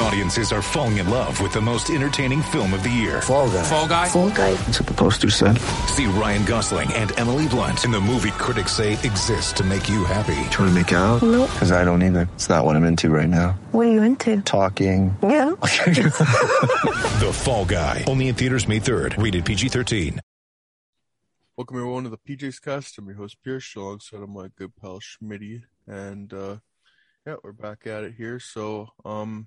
[0.00, 3.22] Audiences are falling in love with the most entertaining film of the year.
[3.22, 3.62] Fall guy.
[3.62, 4.08] Fall guy.
[4.08, 4.54] Fall guy.
[4.54, 5.58] That's what the poster said.
[5.88, 10.04] See Ryan Gosling and Emily Blunt in the movie critics say exists to make you
[10.04, 10.34] happy.
[10.50, 11.22] Trying to make it out?
[11.22, 11.50] Nope.
[11.52, 12.28] Because I don't either.
[12.34, 13.52] It's not what I'm into right now.
[13.72, 14.40] What are you into?
[14.42, 15.16] Talking.
[15.22, 15.54] Yeah.
[17.14, 18.04] The Fall Guy.
[18.08, 19.22] Only in theaters May 3rd.
[19.22, 20.18] Rated PG-13.
[21.56, 22.98] Welcome everyone to the PJ's Cast.
[22.98, 26.56] I'm your host Pierce, alongside of my good pal Schmitty, and uh,
[27.24, 28.40] yeah, we're back at it here.
[28.40, 29.46] So, um,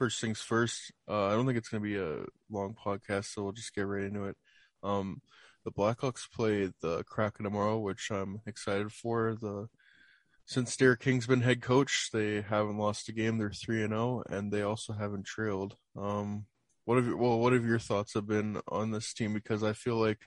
[0.00, 0.92] first things first.
[1.06, 4.04] Uh, I don't think it's gonna be a long podcast, so we'll just get right
[4.04, 4.36] into it.
[4.82, 5.20] Um,
[5.66, 9.36] the Blackhawks play the Kraken tomorrow, which I'm excited for.
[9.38, 9.68] The
[10.46, 13.36] since Derek King's been head coach, they haven't lost a game.
[13.36, 15.76] They're three and zero, and they also haven't trailed.
[15.94, 16.46] Um,
[16.86, 19.34] what have well, what have your thoughts have been on this team?
[19.34, 20.20] Because I feel like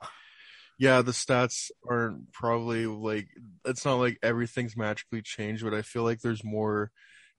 [0.78, 3.28] yeah, the stats aren't probably like
[3.66, 6.92] it's not like everything's magically changed, but I feel like there's more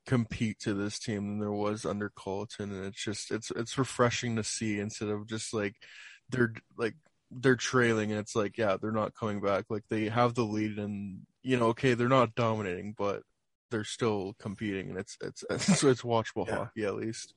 [0.06, 4.36] compete to this team than there was under Colliton, and it's just it's it's refreshing
[4.36, 5.74] to see instead of just like
[6.30, 6.94] they're like
[7.30, 10.78] they're trailing and it's like yeah they're not coming back like they have the lead
[10.78, 13.22] and you know okay they're not dominating but
[13.70, 16.56] they're still competing and it's it's it's, it's watchable Yeah.
[16.56, 17.34] hockey at least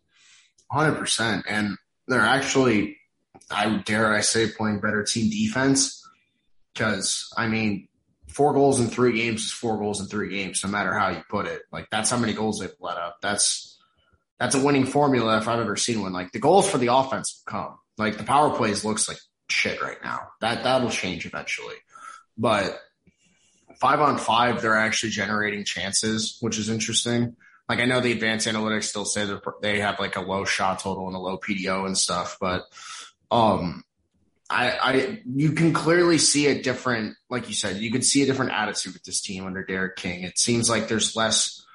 [0.69, 1.77] Hundred percent, and
[2.09, 2.97] they're actually,
[3.49, 6.05] I dare I say, playing better team defense.
[6.73, 7.86] Because I mean,
[8.38, 11.21] four goals in three games is four goals in three games, no matter how you
[11.30, 11.63] put it.
[11.71, 13.17] Like that's how many goals they've let up.
[13.21, 13.77] That's
[14.39, 16.14] that's a winning formula if I've ever seen one.
[16.14, 17.77] Like the goals for the offense come.
[17.98, 19.17] Like the power plays looks like
[19.49, 20.20] shit right now.
[20.39, 21.75] That that'll change eventually,
[22.37, 22.80] but
[23.81, 27.36] five on five, they're actually generating chances, which is interesting
[27.69, 30.80] like I know the advanced analytics still say they they have like a low shot
[30.80, 32.64] total and a low PDO and stuff, but
[33.30, 33.83] um,
[34.49, 38.25] I I you can clearly see a different, like you said, you can see a
[38.25, 40.23] different attitude with this team under Derek King.
[40.23, 41.65] It seems like there's less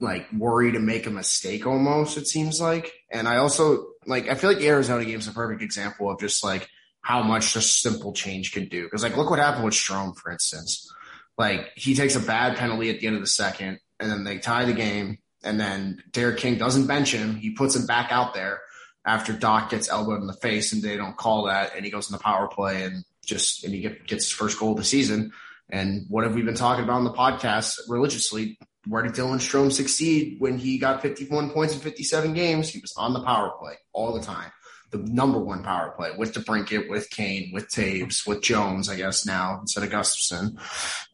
[0.00, 2.18] like worry to make a mistake almost.
[2.18, 5.32] It seems like, and I also like I feel like the Arizona game is a
[5.32, 6.68] perfect example of just like
[7.00, 8.84] how much just simple change can do.
[8.84, 10.90] Because like look what happened with Strome, for instance.
[11.38, 14.38] Like he takes a bad penalty at the end of the second and then they
[14.38, 15.18] tie the game.
[15.42, 17.36] And then Derek King doesn't bench him.
[17.36, 18.60] He puts him back out there
[19.04, 21.74] after Doc gets elbowed in the face and they don't call that.
[21.76, 24.58] And he goes in the power play and just, and he get, gets his first
[24.58, 25.32] goal of the season.
[25.70, 28.58] And what have we been talking about on the podcast religiously?
[28.86, 32.68] Where did Dylan Strome succeed when he got 51 points in 57 games?
[32.68, 34.50] He was on the power play all the time.
[34.90, 39.26] The number one power play with DeBrincat, with Kane, with Toews, with Jones, I guess
[39.26, 40.58] now instead of Gustafsson.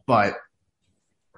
[0.05, 0.35] But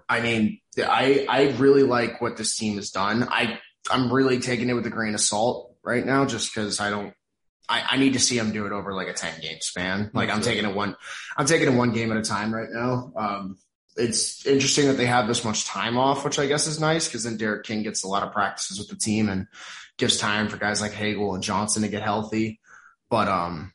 [0.09, 3.27] I mean, I I really like what this team has done.
[3.29, 3.59] I
[3.89, 7.13] I'm really taking it with a grain of salt right now, just because I don't.
[7.69, 10.11] I, I need to see them do it over like a ten game span.
[10.13, 10.95] Like I'm taking it one,
[11.37, 13.13] I'm taking it one game at a time right now.
[13.15, 13.57] Um,
[13.95, 17.23] it's interesting that they have this much time off, which I guess is nice because
[17.23, 19.47] then Derek King gets a lot of practices with the team and
[19.97, 22.59] gives time for guys like Hagel and Johnson to get healthy.
[23.09, 23.73] But um,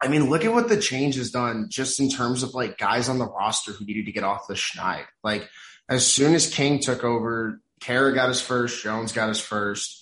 [0.00, 3.08] I mean, look at what the change has done just in terms of like guys
[3.08, 5.04] on the roster who needed to get off the schneid.
[5.22, 5.48] Like
[5.88, 9.97] as soon as King took over, Kara got his first, Jones got his first,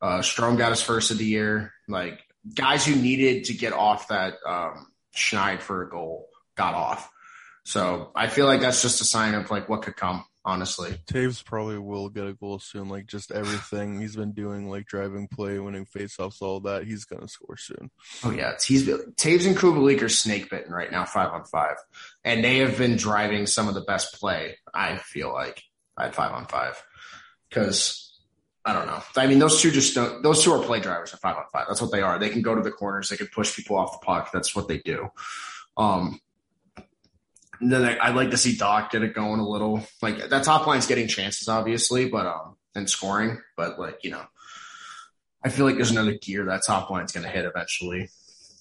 [0.00, 1.72] uh, Strome got his first of the year.
[1.88, 2.20] Like
[2.54, 7.10] guys who needed to get off that um, schneid for a goal got off.
[7.64, 10.24] So I feel like that's just a sign of like what could come.
[10.44, 12.88] Honestly, Toews probably will get a goal soon.
[12.88, 17.26] Like just everything he's been doing, like driving play, winning faceoffs, all that, he's gonna
[17.26, 17.90] score soon.
[18.22, 21.74] Oh yeah, he's Toews and Kubalik are snake bitten right now, five on five,
[22.22, 24.56] and they have been driving some of the best play.
[24.72, 25.64] I feel like
[25.98, 26.80] at five on five
[27.48, 28.05] because
[28.66, 29.00] I don't know.
[29.16, 30.24] I mean, those two just don't.
[30.24, 31.66] Those two are play drivers at five on five.
[31.68, 32.18] That's what they are.
[32.18, 33.08] They can go to the corners.
[33.08, 34.30] They can push people off the puck.
[34.32, 35.08] That's what they do.
[35.76, 36.20] Um,
[37.60, 39.86] then I, I'd like to see Doc get it going a little.
[40.02, 44.24] Like that top line's getting chances, obviously, but um, and scoring, but like you know,
[45.44, 48.10] I feel like there's another gear that top line's going to hit eventually.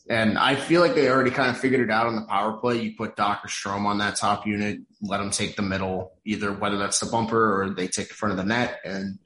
[0.08, 2.80] And I feel like they already kind of figured it out on the power play.
[2.80, 6.54] You put Doc or Strome on that top unit, let them take the middle, either
[6.54, 9.18] whether that's the bumper or they take the front of the net, and,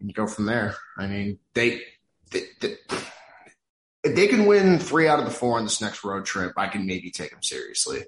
[0.00, 0.74] and you go from there.
[0.98, 1.82] I mean, they,
[2.30, 2.76] they, they
[4.04, 6.68] if they can win three out of the four on this next road trip, I
[6.68, 8.04] can maybe take them seriously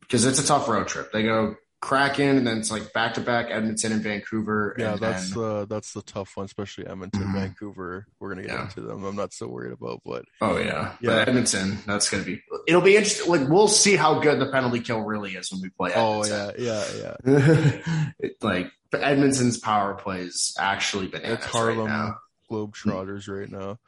[0.00, 1.12] because it's a tough road trip.
[1.12, 4.74] They go Kraken, and then it's like back to back Edmonton and Vancouver.
[4.78, 7.34] Yeah, and that's then, uh, that's the tough one, especially Edmonton, Mhm.
[7.34, 8.06] Vancouver.
[8.18, 8.62] We're gonna get Yeah.
[8.64, 9.04] into them.
[9.04, 11.10] I'm not so worried about, but oh yeah, Yeah.
[11.10, 11.78] But Edmonton.
[11.86, 12.42] That's gonna be.
[12.66, 13.30] It'll be interesting.
[13.30, 15.92] Like we'll see how good the penalty kill really is when we play.
[15.94, 16.84] oh yeah, yeah,
[17.24, 18.12] yeah.
[18.18, 22.16] it, like but Edmonton's power plays actually bananas It's right Harlem now.
[22.50, 23.78] Globetrotters right now.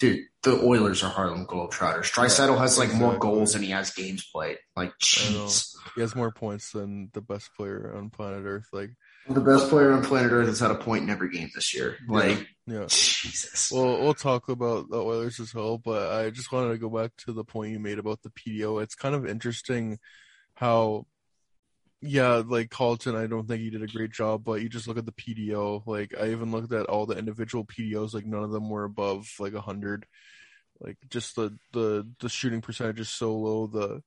[0.00, 2.10] Dude, the Oilers are Harlem Globetrotters.
[2.10, 4.58] Draisaitl has like more goals than he has games played.
[4.74, 5.76] Like, jeez.
[5.94, 8.66] He has more points than the best player on planet Earth.
[8.72, 8.90] Like,
[9.28, 11.98] The best player on planet Earth has had a point in every game this year.
[12.08, 12.86] Like, yeah.
[12.88, 13.70] Jesus.
[13.70, 17.12] Well, we'll talk about the Oilers as well, but I just wanted to go back
[17.18, 18.82] to the point you made about the PDO.
[18.82, 20.00] It's kind of interesting
[20.54, 21.06] how,
[22.02, 24.98] yeah, like Colliton, I don't think he did a great job, but you just look
[24.98, 25.86] at the PDO.
[25.86, 29.28] Like, I even looked at all the individual PDOs, like, none of them were above
[29.38, 30.06] like 100.
[30.80, 34.02] Like, just the, the, the shooting percentage is so low, the,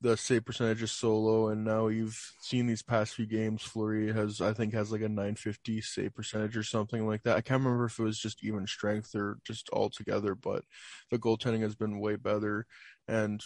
[0.00, 3.62] the save percentage is so low, and now you've seen these past few games.
[3.62, 7.36] Fleury has, I think, has like a 950 save percentage or something like that.
[7.36, 10.64] I can't remember if it was just even strength or just all together, but
[11.10, 12.66] the goaltending has been way better.
[13.08, 13.42] And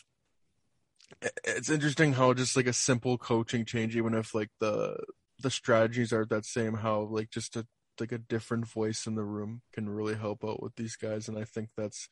[1.44, 4.96] it's interesting how just like a simple coaching change, even if like the
[5.40, 7.66] the strategies are that same, how like just a
[8.00, 11.38] like a different voice in the room can really help out with these guys, and
[11.38, 12.08] I think that's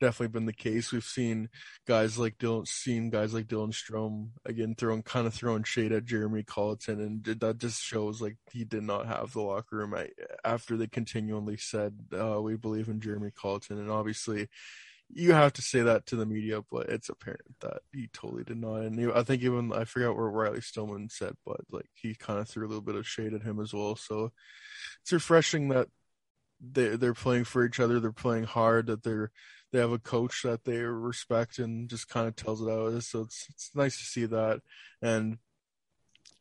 [0.00, 0.92] definitely been the case.
[0.92, 1.48] We've seen
[1.86, 6.04] guys like Dylan, seen guys like Dylan Strome again throwing kind of throwing shade at
[6.04, 10.10] Jeremy Colliton, and that just shows like he did not have the locker room I,
[10.44, 14.48] after they continually said uh, we believe in Jeremy Colliton, and obviously
[15.12, 18.58] you have to say that to the media, but it's apparent that he totally did
[18.58, 18.82] not.
[18.82, 22.48] And I think even I forgot where Riley Stillman said, but like he kind of
[22.48, 23.96] threw a little bit of shade at him as well.
[23.96, 24.32] So
[25.02, 25.88] it's refreshing that
[26.60, 27.98] they they're playing for each other.
[27.98, 28.86] They're playing hard.
[28.86, 29.32] That they're
[29.72, 33.02] they have a coach that they respect and just kind of tells it out.
[33.02, 34.60] So it's it's nice to see that.
[35.02, 35.38] And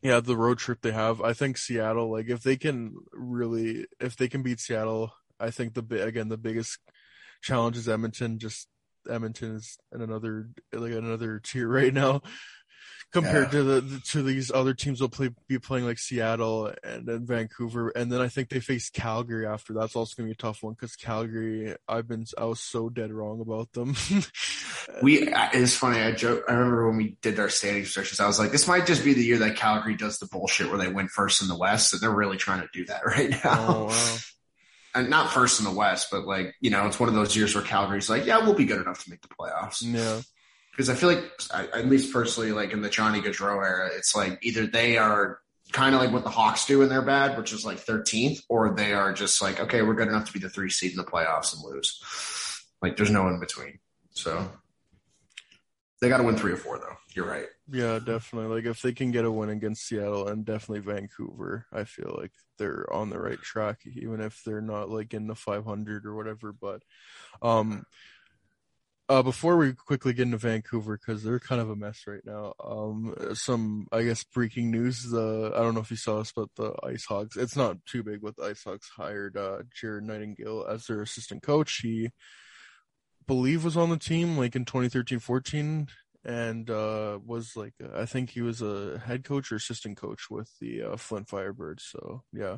[0.01, 1.21] yeah, the road trip they have.
[1.21, 5.73] I think Seattle, like if they can really, if they can beat Seattle, I think
[5.73, 6.79] the again the biggest
[7.41, 8.39] challenge is Edmonton.
[8.39, 8.67] Just
[9.09, 12.21] Edmonton is in another like another tier right now
[13.11, 13.51] compared Yeah.
[13.59, 17.89] to the to these other teams will play be playing like Seattle and then Vancouver,
[17.89, 19.73] and then I think they face Calgary after.
[19.73, 23.11] That's also gonna be a tough one because Calgary, I've been I was so dead
[23.11, 23.95] wrong about them.
[25.03, 25.99] We it's funny.
[25.99, 26.45] I joke.
[26.49, 28.19] I remember when we did our standing searches.
[28.19, 30.79] I was like, this might just be the year that Calgary does the bullshit where
[30.79, 33.39] they win first in the West, and they're really trying to do that right now.
[33.45, 34.15] oh wow.
[35.07, 37.63] Not first in the West, but like you know, it's one of those years where
[37.63, 39.81] Calgary's like, yeah, we'll be good enough to make the playoffs.
[39.81, 40.21] Yeah.
[40.71, 41.23] Because I feel like,
[41.53, 45.39] I, at least personally, like in the Johnny Gaudreau era, it's like either they are
[45.71, 48.73] kind of like what the Hawks do and they're bad, which is like 13th, or
[48.73, 51.03] they are just like, okay, we're good enough to be the three seed in the
[51.03, 52.01] playoffs and lose.
[52.81, 53.79] Like there's no in between.
[54.11, 54.49] So
[56.01, 56.95] they got to win three or four, though.
[57.13, 57.47] You're right.
[57.69, 58.55] Yeah, definitely.
[58.55, 62.31] Like if they can get a win against Seattle and definitely Vancouver, I feel like
[62.57, 66.53] they're on the right track, even if they're not like in the 500 or whatever.
[66.53, 66.83] But
[67.41, 67.85] um,
[69.09, 72.53] uh, before we quickly get into Vancouver, because they're kind of a mess right now.
[72.63, 75.09] Um, some I guess breaking news.
[75.09, 77.35] The I don't know if you saw this, but the Ice Hogs.
[77.35, 81.41] It's not too big, but the Ice Hogs hired uh, Jared Nightingale as their assistant
[81.41, 81.79] coach.
[81.81, 82.11] He
[83.29, 85.87] believe was on the team like in 2013-14
[86.25, 90.49] and uh was like I think he was a head coach or assistant coach with
[90.59, 91.81] the uh, Flint Firebirds.
[91.81, 92.57] So yeah,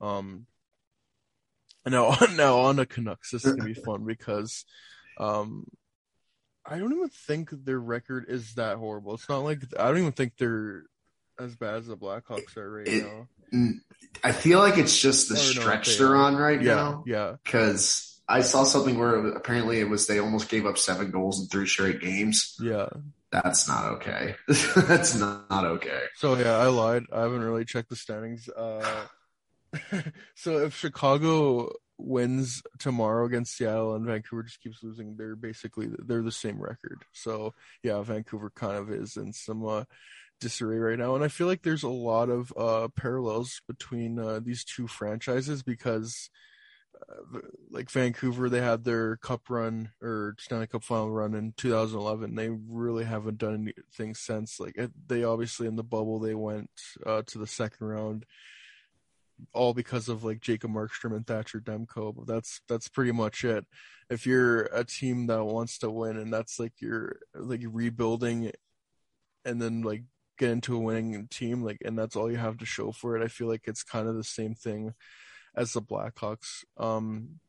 [0.00, 0.46] um,
[1.86, 3.30] now now on to Canucks.
[3.30, 4.64] This is gonna be fun because
[5.18, 5.66] um,
[6.66, 9.14] I don't even think their record is that horrible.
[9.14, 10.82] It's not like I don't even think they're
[11.40, 13.28] as bad as the Blackhawks are right It- now.
[14.22, 16.16] I feel like it's just the stretch they they're are.
[16.26, 17.04] on right Yeah, now.
[17.06, 20.76] yeah, Because I saw something where it was, apparently it was they almost gave up
[20.76, 22.56] seven goals in three straight games.
[22.60, 22.88] yeah.
[23.30, 24.36] That's not okay.
[24.76, 26.00] That's not, not okay.
[26.16, 27.04] So yeah, I lied.
[27.12, 28.48] I haven't really checked the standings.
[28.48, 29.06] Uh,
[30.34, 36.22] so if Chicago wins tomorrow against Seattle and Vancouver just keeps losing, they're basically they're
[36.22, 37.04] the same record.
[37.12, 39.84] So yeah, Vancouver kind of is in some uh,
[40.40, 44.40] disarray right now, and I feel like there's a lot of uh, parallels between uh,
[44.42, 46.30] these two franchises because.
[47.70, 52.34] Like Vancouver, they had their cup run or Stanley Cup final run in 2011.
[52.34, 54.58] They really haven't done anything since.
[54.58, 54.76] Like
[55.06, 56.70] they obviously in the bubble they went
[57.04, 58.26] uh, to the second round,
[59.52, 62.14] all because of like Jacob Markstrom and Thatcher Demko.
[62.14, 63.64] But that's that's pretty much it.
[64.10, 68.52] If you're a team that wants to win and that's like you're like rebuilding,
[69.44, 70.04] and then like
[70.38, 73.24] get into a winning team, like and that's all you have to show for it.
[73.24, 74.94] I feel like it's kind of the same thing
[75.54, 76.64] as the Blackhawks.
[76.76, 77.40] Um,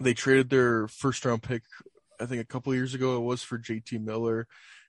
[0.00, 1.62] they traded their first round pick
[2.22, 3.16] I think a couple years ago.
[3.16, 4.46] It was for JT Miller,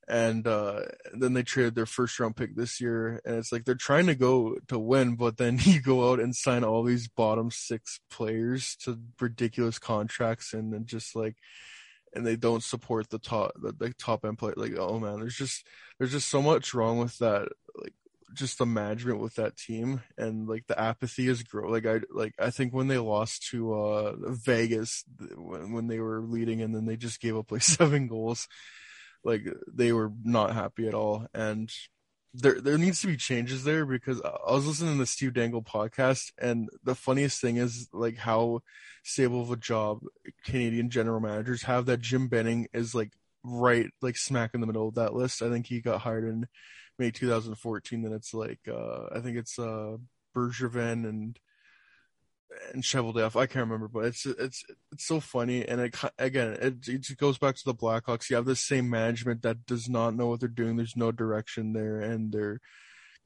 [0.07, 0.81] and uh,
[1.13, 4.15] then they traded their first round pick this year, and it's like they're trying to
[4.15, 8.75] go to win, but then you go out and sign all these bottom six players
[8.83, 11.37] to ridiculous contracts, and then just like
[12.15, 14.53] and they don't support the top the, the top end player.
[14.55, 15.65] Like oh man there's just
[15.97, 17.93] there's just so much wrong with that like
[18.33, 22.33] just the management with that team and like the apathy is grow like i like
[22.39, 25.03] i think when they lost to uh vegas
[25.35, 28.47] when, when they were leading and then they just gave up like seven goals
[29.23, 31.71] like they were not happy at all and
[32.33, 35.61] there there needs to be changes there because I was listening to the Steve Dangle
[35.61, 38.61] podcast and the funniest thing is like how
[39.03, 39.99] stable of a job
[40.43, 43.11] Canadian general managers have that Jim Benning is like
[43.43, 45.41] right like smack in the middle of that list.
[45.43, 46.47] I think he got hired in
[46.99, 49.97] May 2014 then it's like uh I think it's uh
[50.35, 51.39] Bergevin and
[52.73, 53.35] and Cheveldayoff.
[53.35, 55.67] I can't remember, but it's it's it's so funny.
[55.67, 58.29] And it again, it, it goes back to the Blackhawks.
[58.29, 60.75] You have the same management that does not know what they're doing.
[60.75, 62.59] There's no direction there, and they're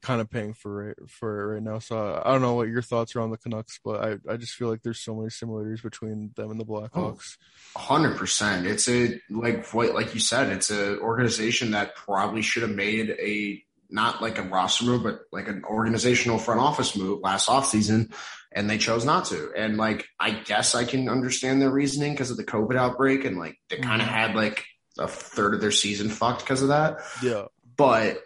[0.02, 1.78] kind of paying for it for it right now.
[1.78, 4.54] So I don't know what your thoughts are on the Canucks, but I I just
[4.54, 7.36] feel like there's so many similarities between them and the Blackhawks.
[7.76, 8.66] Hundred oh, percent.
[8.66, 10.50] It's a like what like you said.
[10.50, 15.20] It's an organization that probably should have made a not like a roster move, but
[15.32, 18.12] like an organizational front office move last offseason
[18.52, 19.50] and they chose not to.
[19.56, 23.38] And like, I guess I can understand their reasoning because of the COVID outbreak and
[23.38, 24.16] like they kind of mm-hmm.
[24.16, 24.64] had like
[24.98, 27.00] a third of their season fucked because of that.
[27.22, 27.46] Yeah.
[27.76, 28.22] But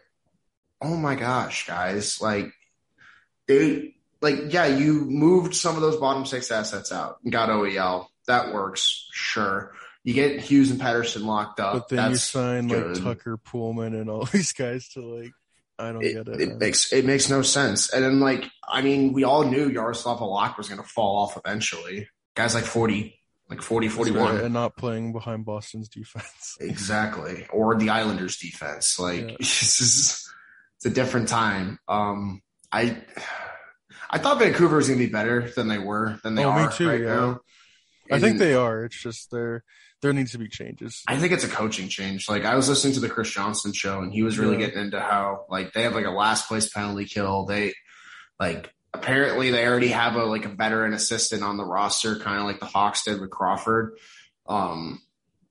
[0.82, 2.52] oh my gosh, guys, like
[3.46, 8.06] they like yeah, you moved some of those bottom six assets out and got OEL.
[8.26, 9.72] That works, sure.
[10.04, 11.74] You get Hughes and Pettersson locked up.
[11.74, 12.98] But then you sign good.
[12.98, 15.32] like Tucker Poolman and all these guys to like
[15.78, 16.40] I don't it, get it.
[16.40, 17.90] It makes it makes no sense.
[17.90, 21.36] And then like I mean, we all knew Yaroslav Halak was going to fall off
[21.36, 22.08] eventually.
[22.34, 23.18] Guys like 40,
[23.50, 24.34] like 40, 41.
[24.34, 26.56] Right, and not playing behind Boston's defense.
[26.60, 27.46] exactly.
[27.52, 28.98] Or the Islanders defense.
[28.98, 29.36] Like yeah.
[30.82, 31.78] it's, a different time.
[31.88, 32.96] Um I
[34.10, 36.66] I thought Vancouver was going to be better than they were than they oh, are
[36.68, 37.06] me too, right yeah.
[37.06, 37.40] now.
[38.10, 38.84] I think they are.
[38.84, 39.64] It's just they're
[40.02, 41.02] there needs to be changes.
[41.06, 42.28] I think it's a coaching change.
[42.28, 44.66] Like I was listening to the Chris Johnson show and he was really yeah.
[44.66, 47.46] getting into how like they have like a last place penalty kill.
[47.46, 47.72] They
[48.38, 52.44] like apparently they already have a like a veteran assistant on the roster, kind of
[52.44, 53.96] like the Hawks did with Crawford.
[54.46, 55.00] Um,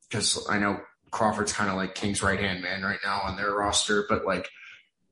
[0.10, 3.54] because I know Crawford's kind of like King's right hand man right now on their
[3.54, 4.50] roster, but like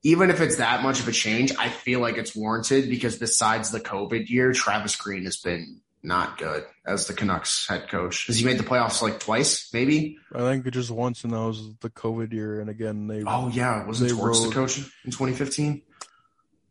[0.02, 3.70] even if it's that much of a change, I feel like it's warranted because besides
[3.70, 8.26] the COVID year, Travis Green has been not good as the Canucks head coach.
[8.26, 10.18] Has he made the playoffs like twice, maybe?
[10.34, 12.60] I think just once, and that was the COVID year.
[12.60, 13.22] And again, they.
[13.26, 15.82] Oh yeah, wasn't Torts the coach in 2015?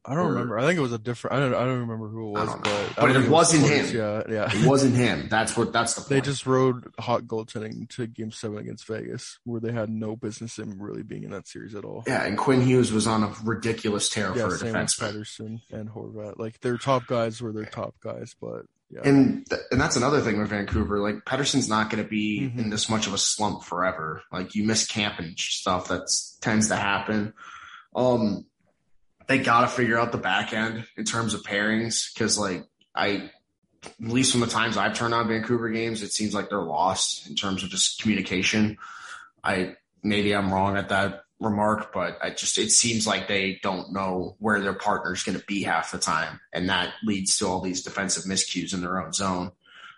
[0.10, 0.58] I don't or, remember.
[0.58, 1.36] I think it was a different.
[1.36, 1.54] I don't.
[1.54, 3.96] I don't remember who it was, but but it wasn't him.
[3.96, 4.50] Yeah, yeah.
[4.51, 5.28] It wasn't him.
[5.30, 5.72] That's what.
[5.72, 6.01] That's the.
[6.01, 6.10] Point.
[6.10, 10.58] They just rode hot goaltending to Game Seven against Vegas, where they had no business
[10.58, 12.04] in really being in that series at all.
[12.08, 14.98] Yeah, and Quinn Hughes was on a ridiculous tear yeah, for a defense.
[14.98, 19.01] Pettersson and Horvat, like their top guys were their top guys, but yeah.
[19.04, 21.00] And th- and that's another thing with Vancouver.
[21.00, 22.60] Like Pettersson's not going to be mm-hmm.
[22.60, 24.24] in this much of a slump forever.
[24.32, 26.10] Like you miss camp and stuff that
[26.42, 27.34] tends to happen.
[27.96, 28.46] Um,
[29.30, 33.30] they got to figure out the back end in terms of pairings because like I,
[33.84, 37.30] at least from the times I've turned on Vancouver games, it seems like they're lost
[37.30, 38.78] in terms of just communication.
[39.44, 43.94] I maybe I'm wrong at that remark, but I just it seems like they don't
[43.94, 47.62] know where their partner's going to be half the time, and that leads to all
[47.62, 49.52] these defensive miscues in their own zone.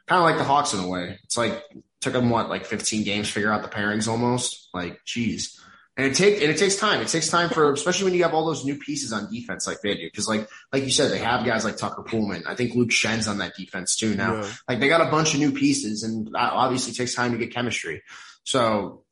[0.07, 1.17] Kind of like the Hawks in a way.
[1.23, 1.63] It's like
[2.01, 4.67] took them what like 15 games to figure out the pairings almost.
[4.73, 5.57] Like, geez.
[5.97, 7.01] And it take and it takes time.
[7.01, 9.81] It takes time for especially when you have all those new pieces on defense like
[9.81, 10.05] they do.
[10.05, 12.43] Because like like you said, they have guys like Tucker Poolman.
[12.47, 14.41] I think Luke Schenn's on that defense too now.
[14.41, 14.51] Yeah.
[14.69, 17.53] Like they got a bunch of new pieces, and that obviously takes time to get
[17.53, 18.03] chemistry.
[18.45, 19.03] So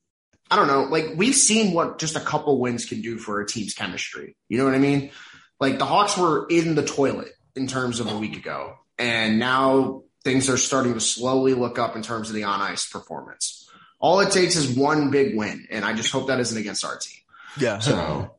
[0.49, 3.45] I don't know, like we've seen what just a couple wins can do for a
[3.45, 4.35] team's chemistry.
[4.47, 5.11] You know what I mean?
[5.59, 10.03] Like the Hawks were in the toilet in terms of a week ago, and now
[10.23, 13.58] things are starting to slowly look up in terms of the on ice performance.
[13.99, 16.97] All it takes is one big win, and I just hope that isn't against our
[16.97, 17.19] team.
[17.57, 17.79] Yeah.
[17.79, 18.35] So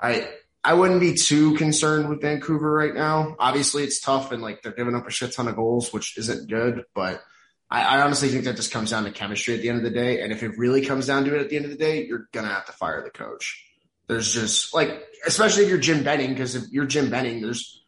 [0.00, 0.28] I
[0.64, 3.34] I wouldn't be too concerned with Vancouver right now.
[3.38, 6.48] Obviously, it's tough, and like they're giving up a shit ton of goals, which isn't
[6.48, 7.22] good, but
[7.68, 9.90] I, I, honestly think that just comes down to chemistry at the end of the
[9.90, 10.20] day.
[10.20, 12.28] And if it really comes down to it at the end of the day, you're
[12.30, 13.64] gonna have to fire the coach.
[14.08, 17.82] There's just like, especially if you're Jim Benning, because if you're Jim Benning, there's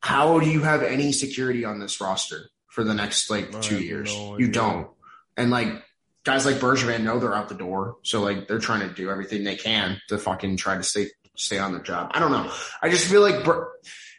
[0.00, 4.14] how do you have any security on this roster for the next like two years?
[4.14, 4.88] No you don't.
[5.36, 5.68] And like
[6.24, 9.44] guys like Bergevin know they're out the door, so like they're trying to do everything
[9.44, 12.10] they can to fucking try to stay stay on the job.
[12.14, 12.52] I don't know.
[12.82, 13.72] I just feel like Ber-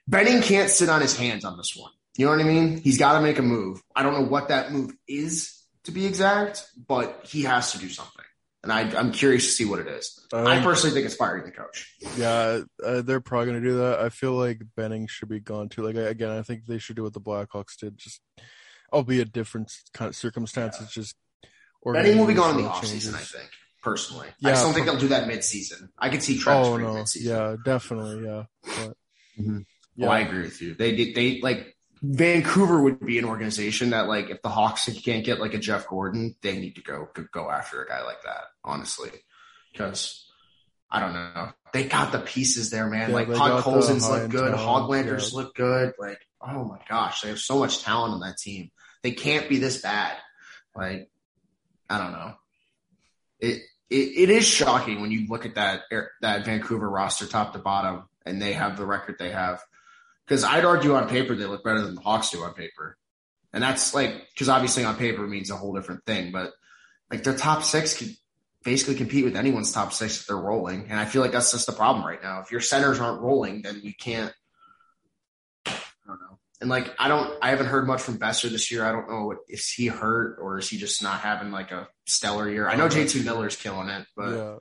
[0.07, 1.91] Benning can't sit on his hands on this one.
[2.17, 2.77] You know what I mean?
[2.77, 3.81] He's got to make a move.
[3.95, 7.89] I don't know what that move is, to be exact, but he has to do
[7.89, 8.25] something.
[8.63, 10.25] And I, I'm curious to see what it is.
[10.31, 11.95] I Um, personally think it's firing the coach.
[12.17, 13.99] Yeah, uh, they're probably gonna do that.
[13.99, 15.81] I feel like Benning should be gone too.
[15.83, 18.21] Like again, I think they should do what the Blackhawks did, just
[18.93, 20.89] albeit different kind of circumstances.
[20.91, 21.15] Just
[21.83, 23.49] Benning will be gone in the offseason, I think,
[23.81, 24.29] personally.
[24.43, 25.89] I just don't think they'll do that mid-season.
[25.99, 27.35] I could see Travis Oh no, mid-season.
[27.35, 28.43] yeah, definitely, yeah.
[28.63, 28.97] But,
[29.37, 29.65] Mhm.
[29.95, 30.75] yeah, Oh, I agree with you.
[30.75, 31.15] They did.
[31.15, 35.53] They like Vancouver would be an organization that, like, if the Hawks can't get like
[35.53, 38.43] a Jeff Gorton, they need to go go after a guy like that.
[38.63, 39.09] Honestly,
[39.71, 40.29] because
[40.89, 43.09] I don't know, they got the pieces there, man.
[43.09, 45.37] Yeah, like they Puck got the Colson's look good, Hoglanders yeah.
[45.39, 45.93] look good.
[45.97, 48.69] Like, oh my gosh, they have so much talent on that team.
[49.03, 50.15] They can't be this bad.
[50.75, 51.09] Like,
[51.89, 52.33] I don't know.
[53.39, 55.81] It it, it is shocking when you look at that
[56.21, 59.61] that Vancouver roster top to bottom, and they have the record they have.
[60.25, 62.97] Because I'd argue on paper they look better than the Hawks do on paper,
[63.51, 66.31] and that's like because obviously on paper means a whole different thing.
[66.31, 66.53] But
[67.11, 68.15] like their top six could
[68.63, 71.67] basically compete with anyone's top six if they're rolling, and I feel like that's just
[71.67, 72.39] the problem right now.
[72.41, 74.33] If your centers aren't rolling, then you can't.
[76.63, 76.69] I don't know.
[76.69, 78.85] And like I don't, I haven't heard much from Boeser this year.
[78.85, 82.49] I don't know if he hurt or is he just not having like a stellar
[82.49, 82.69] year.
[82.69, 84.55] I know JT Miller's killing it, but yeah,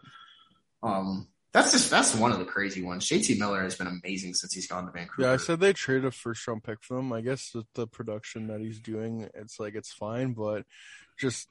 [0.82, 3.06] um, that's just that's one of the crazy ones.
[3.06, 5.28] JT Miller has been amazing since he's gone to Vancouver.
[5.28, 5.32] yeah.
[5.32, 7.12] I said they traded a first round pick for him.
[7.12, 10.64] I guess with the production that he's doing, it's like it's fine, but
[11.23, 11.47] just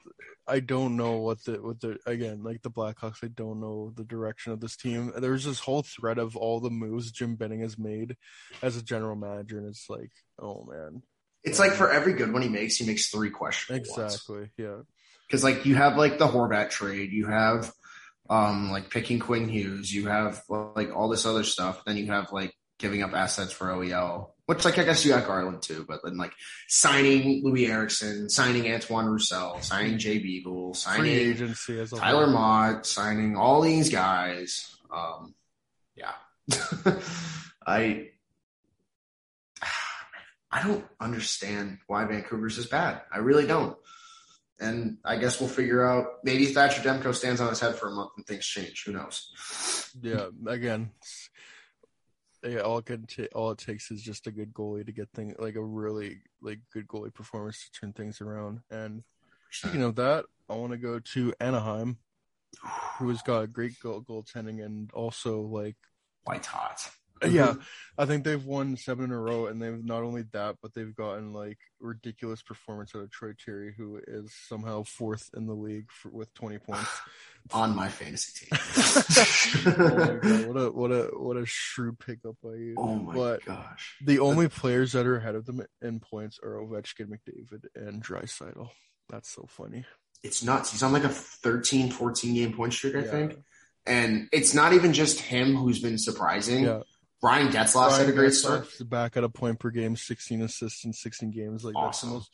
[0.45, 3.23] I don't know what the what the again like the Blackhawks.
[3.23, 5.13] I don't know the direction of this team.
[5.17, 8.17] There's this whole thread of all the moves Jim Benning has made
[8.61, 11.03] as a general manager, and it's like, oh man,
[11.45, 14.13] it's like for every good one he makes, he makes three questionable ones.
[14.13, 14.81] exactly, yeah,
[15.25, 17.71] Because like you have like the Horvat trade, you have
[18.29, 21.85] um like picking Quinn Hughes, you have like all this other stuff.
[21.85, 25.25] Then you have like giving up assets for OEL, which like I guess you got
[25.25, 26.33] Garland too, but then like
[26.67, 32.25] signing Loui Eriksson, signing Antoine Roussel, signing Jay Beagle, free signing agency as a Tyler
[32.25, 32.33] whole.
[32.33, 34.75] Motte, signing all these guys.
[34.93, 35.35] Um,
[35.95, 36.11] yeah,
[37.65, 38.09] I
[40.51, 43.03] I don't understand why Vancouver's is bad.
[43.09, 43.77] I really don't.
[44.59, 46.07] And I guess we'll figure out.
[46.25, 48.83] Maybe Thatcher Demko stands on his head for a month and things change.
[48.85, 49.31] Who knows?
[50.01, 50.91] Yeah, again,
[52.43, 55.35] yeah, all it ta- all it takes is just a good goalie to get things
[55.39, 58.61] like a really like good goalie performance to turn things around.
[58.69, 59.03] And
[59.51, 61.97] speaking of that, I want to go to Anaheim,
[62.97, 65.77] who has got great goal goaltending and also like
[66.23, 66.89] White hot.
[67.21, 67.35] Mm-hmm.
[67.35, 67.53] yeah,
[67.97, 70.95] I think they've won seven in a row, and they've not only that, but they've
[70.95, 75.91] gotten like ridiculous performance out of Troy Terry, who is somehow fourth in the league
[75.91, 76.89] for, with twenty points.
[77.53, 78.59] on my fantasy team.
[79.77, 82.75] oh my god, what a what a what a shrewd pickup by you!
[82.77, 83.97] oh my but gosh.
[84.05, 88.69] the only players that are ahead of them in points are Ovechkin, McDavid, and Draisaitl.
[89.09, 89.85] That's so funny.
[90.23, 90.71] It's nuts.
[90.71, 93.11] He's on like a 13, 14 game point streak, I Yeah.
[93.11, 93.35] think.
[93.87, 96.65] And it's not even just him who's been surprising.
[96.65, 96.81] Yeah,
[97.23, 98.67] Ryan Getzlaf had a great start.
[98.89, 101.63] Back at a point per game, sixteen assists in sixteen games.
[101.63, 102.31] Like that's the most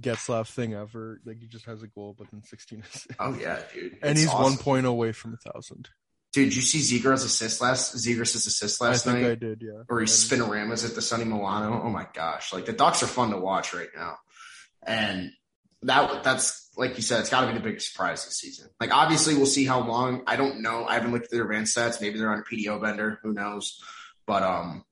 [0.00, 1.20] Getzlaf thing ever.
[1.24, 3.06] Like he just has a goal, but then sixteen assists.
[3.20, 3.92] Oh yeah, dude.
[4.02, 4.42] and It's he's awesome.
[4.42, 5.88] one point away from a thousand.
[6.32, 9.30] Dude, did you see Zegras assist last Zegras' assist I last think night?
[9.30, 9.82] I did, yeah.
[9.88, 11.80] or he spinoramas at the Sonny Milano.
[11.84, 12.52] Oh my gosh.
[12.52, 14.16] Like the Ducks are fun to watch right now.
[14.84, 15.30] And
[15.82, 18.68] that that's like you said, it's gotta be the biggest surprise this season.
[18.80, 20.24] Like obviously we'll see how long.
[20.26, 20.84] I don't know.
[20.86, 22.00] I haven't looked at their advanced stats.
[22.00, 23.20] Maybe they're on a PDO bender.
[23.22, 23.80] Who knows?
[24.26, 24.84] But um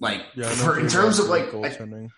[0.00, 2.08] like Yeah, for in terms of like I-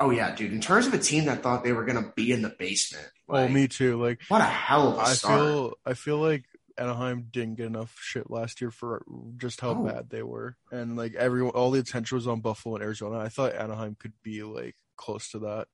[0.00, 2.42] oh yeah, dude, in terms of a team that thought they were gonna be in
[2.42, 3.06] the basement.
[3.28, 4.00] oh, me too.
[4.02, 5.38] Like What a hell of a I start.
[5.40, 6.44] feel I feel like
[6.76, 9.02] Anaheim didn't get enough shit last year for
[9.36, 9.82] just how Oh.
[9.84, 13.18] bad they were, and like everyone, all the attention was on Buffalo and Arizona.
[13.18, 15.66] I thought Anaheim could be like close to that.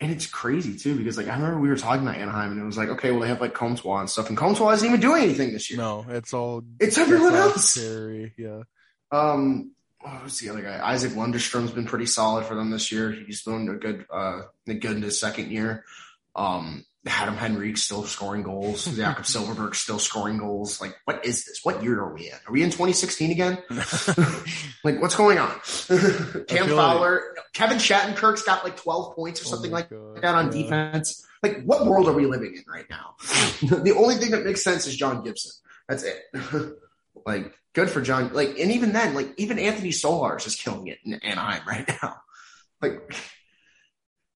[0.00, 2.64] And it's crazy too because like I remember we were talking about Anaheim and it
[2.64, 5.22] was like okay, well they have like Comtois and stuff, and Comtois isn't even doing
[5.22, 5.78] anything this year.
[5.78, 7.76] No, it's all It's everyone else.
[7.78, 8.64] Yeah,
[9.14, 9.70] Um,
[10.22, 10.80] was the other guy?
[10.82, 13.12] Isaac Lundestrom's been pretty solid for them this year.
[13.12, 15.84] He's been a good, uh, good in his second year.
[16.34, 18.86] Um, Adam Henrique still scoring goals.
[18.96, 20.80] Jakob Silfverberg still scoring goals.
[20.80, 21.60] Like, what is this?
[21.62, 22.36] What year are we in?
[22.46, 23.58] Are we in 2016 again?
[24.84, 25.50] like, what's going on?
[26.48, 30.34] Cam Fowler, Kevin Shattenkirk's got like 12 points or Oh something my like God, that
[30.34, 31.26] on defense.
[31.42, 33.16] Like, what world are we living in right now?
[33.82, 35.52] the only thing that makes sense is John Gibson.
[35.88, 36.22] That's it.
[37.26, 38.32] like, good for John.
[38.32, 42.16] Like, and even then, like, even Anthony Stolarz is killing it in Anaheim right now.
[42.80, 43.14] Like,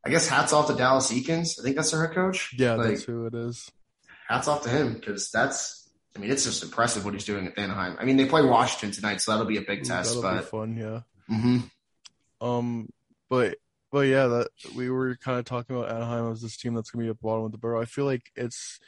[0.04, 1.58] I guess hats off to Dallas Eakins.
[1.58, 2.54] I think that's their head coach.
[2.58, 3.70] Yeah, like, that's who it is.
[4.28, 5.76] hats off to him because that's.
[6.16, 7.96] I mean, it's just impressive what he's doing at Anaheim.
[8.00, 10.14] I mean, they play Washington tonight, so that'll be a big Ooh, test.
[10.14, 11.00] That'll But be fun, yeah.
[11.32, 11.70] Mhm.
[12.40, 12.88] Um,
[13.30, 13.58] but
[13.92, 17.04] but yeah, that we were kind of talking about Anaheim as this team that's gonna
[17.04, 17.80] be at the bottom of the barrel.
[17.80, 18.80] I feel like it's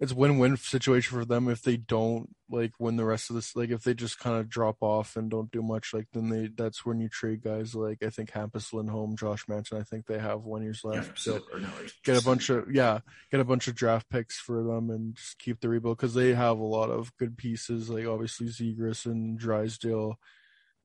[0.00, 3.56] it's win-win situation for them if they don't like win the rest of this.
[3.56, 6.48] Like if they just kind of drop off and don't do much, like then they
[6.56, 9.78] that's when you trade guys like I think Hampus Lindholm, Josh Manson.
[9.78, 11.06] I think they have one years left.
[11.06, 11.68] from So no,
[12.04, 13.00] get a bunch of yeah,
[13.32, 16.32] get a bunch of draft picks for them and just keep the rebuild because they
[16.32, 17.90] have a lot of good pieces.
[17.90, 20.16] Like obviously Zegras and Drysdale,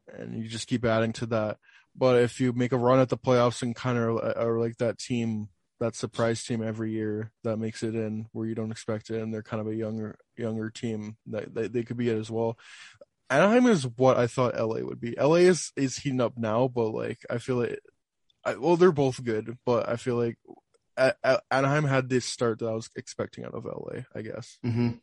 [0.07, 1.57] and you just keep adding to that.
[1.95, 4.77] But if you make a run at the playoffs and kind of uh, are like
[4.77, 5.49] that team,
[5.83, 9.33] that surprise team every year that makes it in where you don't expect it, and
[9.33, 12.57] they're kind of a younger younger team that they, they could be it as well.
[13.29, 15.15] Anaheim is what I thought LA would be.
[15.19, 17.79] LA is is heating up now, but like I feel like,
[18.45, 20.37] I, well, they're both good, but I feel like
[20.97, 24.01] A- A- Anaheim had this start that I was expecting out of LA.
[24.15, 24.57] I guess.
[24.65, 24.99] Mhm.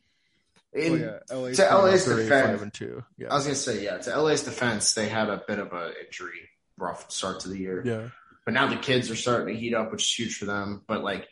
[0.73, 3.03] In- Oh, yeah, LA's to LA's they're defense- five and two.
[3.29, 6.49] I was gonna say, yeah, to LA's defense, they had a bit of a injury
[6.77, 7.83] rough start to the year.
[7.85, 8.09] yeah.
[8.45, 10.83] But now the kids are starting to heat up, which is huge for them.
[10.87, 11.27] But like,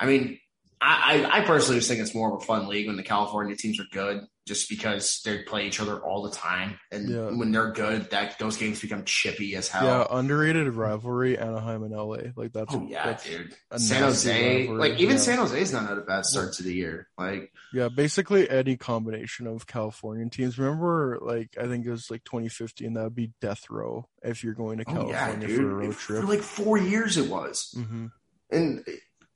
[0.00, 0.38] I mean,
[0.80, 3.56] I, I, I personally just think it's more of a fun league when the California
[3.56, 7.30] teams are good, just because they play each other all the time, and Yeah.
[7.36, 9.84] when they're good, that those games become chippy as hell.
[9.84, 12.32] Yeah, underrated rivalry, Anaheim and LA.
[12.34, 13.54] Like that's Oh yeah, that's dude.
[13.76, 15.22] San Jose, rivalry, like even yeah.
[15.22, 17.06] San Jose's not had a bad start to the year.
[17.16, 20.58] Like, Yeah, basically any combination of Californian teams.
[20.58, 22.94] Remember, like I think it was like 2015.
[22.94, 25.94] That would be death row if you're going to oh yeah, California for a road
[25.94, 26.20] trip.
[26.22, 27.74] for like four years it was.
[27.76, 28.06] hmm
[28.50, 28.82] and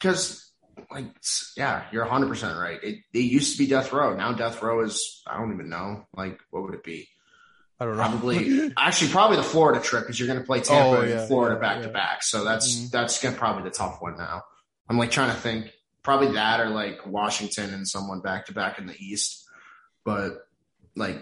[0.01, 0.52] because
[0.93, 1.07] like
[1.57, 2.79] yeah you're 100% right.
[2.83, 4.15] It, it used to be death row.
[4.17, 7.09] Now death row is i don't even know like what would it be?
[7.81, 8.03] I don't know.
[8.03, 11.57] probably actually probably the florida trip because you're going to play tampa Oh, and florida
[11.57, 11.87] yeah, back yeah.
[11.89, 12.23] to back.
[12.23, 12.91] So that's Mhm.
[12.91, 14.43] that's gonna probably the tough one now.
[14.89, 15.71] I'm like trying to think.
[16.05, 19.45] Probably that or like washington and someone back to back in the east.
[20.05, 20.33] But
[20.97, 21.17] like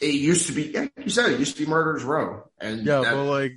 [0.00, 2.44] it used to be yeah, you said it used to be murderers row.
[2.60, 3.52] And yeah, that- but like,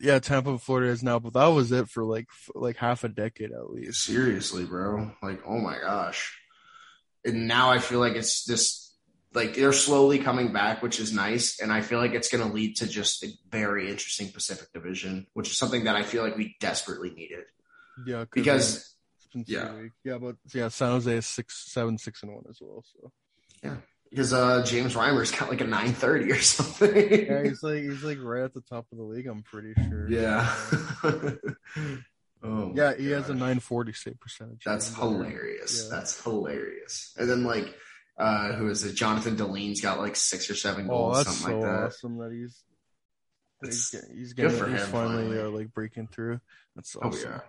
[0.00, 3.08] yeah, Tampa, Florida is now, but that was it for like f- like half a
[3.08, 4.02] decade at least.
[4.04, 5.10] Seriously, bro.
[5.22, 6.38] Like, oh my gosh.
[7.24, 8.94] And now I feel like it's just
[9.34, 11.60] like they're slowly coming back, which is nice.
[11.60, 15.26] And I feel like it's going to lead to just a very interesting Pacific Division,
[15.34, 17.44] which is something that I feel like we desperately needed.
[18.06, 18.94] Yeah, 'cause, Because,
[19.46, 19.82] yeah.
[20.04, 22.84] yeah, but yeah, San Jose is six, seven, six, and one as well.
[22.94, 23.10] So
[24.10, 27.26] because uh, James Reimer's got like a 930 or something.
[27.26, 29.26] yeah, he's like he's like right at the top of the league.
[29.26, 30.08] I'm pretty sure.
[30.10, 30.52] Yeah.
[32.42, 34.62] oh, yeah, he has a 940 save percentage.
[34.64, 35.84] That's hilarious.
[35.84, 35.96] Yeah.
[35.96, 37.14] That's hilarious.
[37.18, 37.74] And then like,
[38.18, 38.94] uh, who is it?
[38.94, 41.86] Jonathan Dahlen's got like six or seven goals, that's something so like that.
[41.86, 42.62] awesome that he's
[43.62, 45.38] he's, It's get- he's good for he's him, finally.
[45.40, 46.40] Uh, like breaking through.
[46.76, 47.30] That's Oh awesome.
[47.30, 47.40] yeah,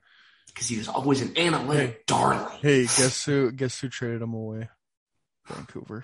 [0.47, 1.97] because he was always an analytic Hey.
[2.07, 2.59] darling.
[2.61, 3.51] Hey, guess who?
[3.51, 4.69] Guess who traded him away?
[5.47, 6.03] Vancouver.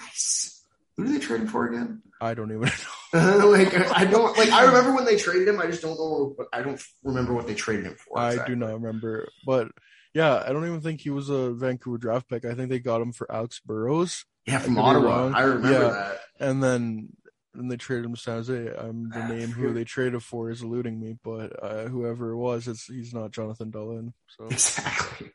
[0.00, 0.64] Nice.
[0.96, 2.02] Who did they trade him for again?
[2.20, 2.70] I don't even
[3.14, 3.48] know.
[3.48, 4.50] like I don't like.
[4.50, 5.60] I remember when they traded him.
[5.60, 6.36] I just don't know.
[6.52, 8.18] I don't remember what they traded him for.
[8.18, 9.68] I do not remember, but
[10.14, 12.44] yeah, I don't even think he was a Vancouver draft pick.
[12.44, 15.32] I think they got him for Alex Burrows, Yeah, from I Ottawa.
[15.34, 15.90] I remember Yeah.
[15.90, 16.20] that.
[16.38, 17.08] and then
[17.54, 18.52] and they traded him to San Jose.
[18.78, 22.36] I'm the Ah, name who they traded for is eluding me, but uh, whoever it
[22.36, 24.12] was, it's, he's not Jonathan Dahlen.
[24.28, 25.30] So Exactly.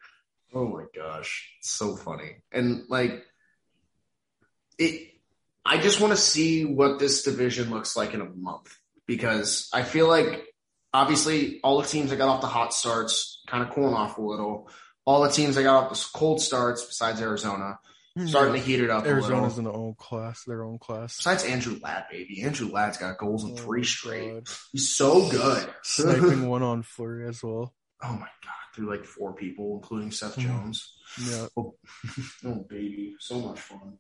[0.54, 2.38] Oh my gosh, it's so funny.
[2.52, 3.24] And like
[4.80, 5.12] it
[5.66, 9.84] I just want to see what this division looks like in a month because I
[9.84, 10.44] feel like
[10.94, 14.22] obviously all the teams that got off the hot starts kind of cooling off a
[14.22, 14.70] little.
[15.06, 17.78] All the teams that got off the cold starts besides Arizona
[18.26, 19.60] starting to heat it up a Arizona's little.
[19.60, 21.18] in their own class, their own class.
[21.18, 22.42] Besides Andrew Ladd, baby.
[22.42, 24.34] Andrew Ladd's got goals in Oh three straight.
[24.34, 24.48] God.
[24.72, 25.70] He's so good.
[25.84, 27.74] Sniping one on Fleury as well.
[28.04, 30.42] Oh my god, through like four people, including Seth Mhm.
[30.42, 30.94] Jones.
[31.24, 31.48] Yeah.
[31.56, 31.76] Oh,
[32.46, 33.98] oh, baby, so much fun.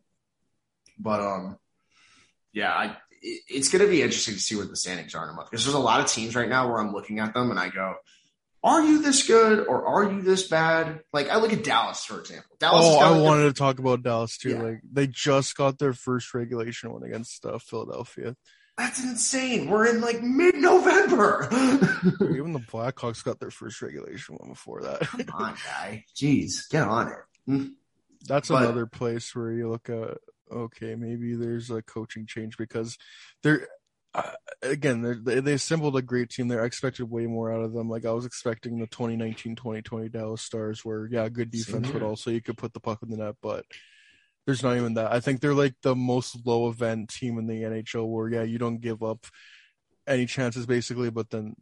[0.99, 1.57] But um,
[2.53, 2.85] yeah, I
[3.21, 5.49] it, it's going to be interesting to see where the standings are in a month
[5.49, 7.69] because there's a lot of teams right now where I'm looking at them and I
[7.69, 7.95] go,
[8.63, 12.19] "Are you this good or are you this bad?" Like I look at Dallas for
[12.19, 12.55] example.
[12.59, 12.85] Dallas.
[12.85, 14.49] Oh, I like, wanted to talk about Dallas too.
[14.51, 14.61] Yeah.
[14.63, 18.35] Like they just got their first regulation win against uh, Philadelphia.
[18.77, 19.69] That's insane.
[19.69, 21.49] We're in like mid-November.
[22.21, 25.01] Even the Blackhawks got their first regulation win before that.
[25.01, 26.05] Come on, guy.
[26.15, 27.71] Jeez, get on it.
[28.25, 30.19] That's But- another place where you look at
[30.51, 32.97] okay, maybe there's a coaching change because
[33.43, 33.67] they're
[34.13, 34.31] uh,
[34.63, 36.47] again they're, they they assembled a great team.
[36.47, 37.89] They're expected way more out of them.
[37.89, 42.07] Like I was expecting the 2019-2020 Dallas Stars, where yeah, good Same defense, but here.
[42.07, 43.35] also you could put the puck in the net.
[43.41, 43.65] But
[44.45, 45.11] there's not even that.
[45.11, 48.57] I think they're like the most low event team in the NHL, where yeah, you
[48.57, 49.25] don't give up
[50.07, 51.55] any chances basically, but then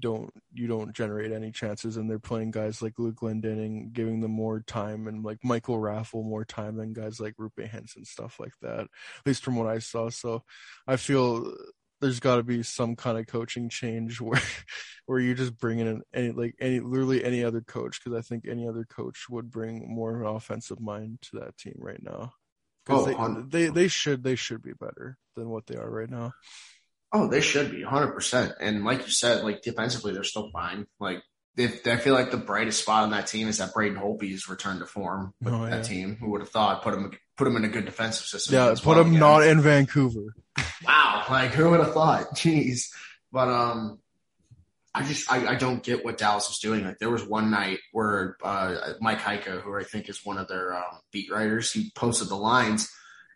[0.00, 4.32] don't you don't generate any chances and they're playing guys like Luke Glendening, giving them
[4.32, 8.52] more time and like Michael Raffl more time than guys like Roope Hintz stuff like
[8.62, 8.80] that.
[8.80, 8.88] At
[9.26, 10.10] least from what I saw.
[10.10, 10.42] So
[10.86, 11.54] I feel
[12.00, 14.40] there's got to be some kind of coaching change where
[15.06, 18.44] where you just bring in any like any literally any other coach because I think
[18.48, 22.32] any other coach would bring more of an offensive mind to that team right now.
[22.88, 25.90] Oh, Because hun- they, they they should they should be better than what they are
[25.90, 26.32] right now.
[27.14, 28.54] Oh, they should be 100%.
[28.60, 30.86] And like you said, like defensively, they're still fine.
[30.98, 31.22] Like,
[31.56, 34.80] if I feel like the brightest spot on that team is that Braden Holtby's return
[34.80, 35.82] to form with Oh, that yeah.
[35.82, 36.16] team.
[36.20, 38.54] Who would have thought put him put him in a good defensive system?
[38.56, 39.20] Yeah, put well them again.
[39.20, 40.34] not in Vancouver.
[40.84, 42.30] Wow, like who would have thought?
[42.34, 42.88] Jeez.
[43.32, 44.00] But um
[44.92, 46.84] I just I, I don't get what Dallas is doing.
[46.84, 50.48] Like there was one night where uh Mike Heika, who I think is one of
[50.48, 52.90] their um, beat writers, he posted the lines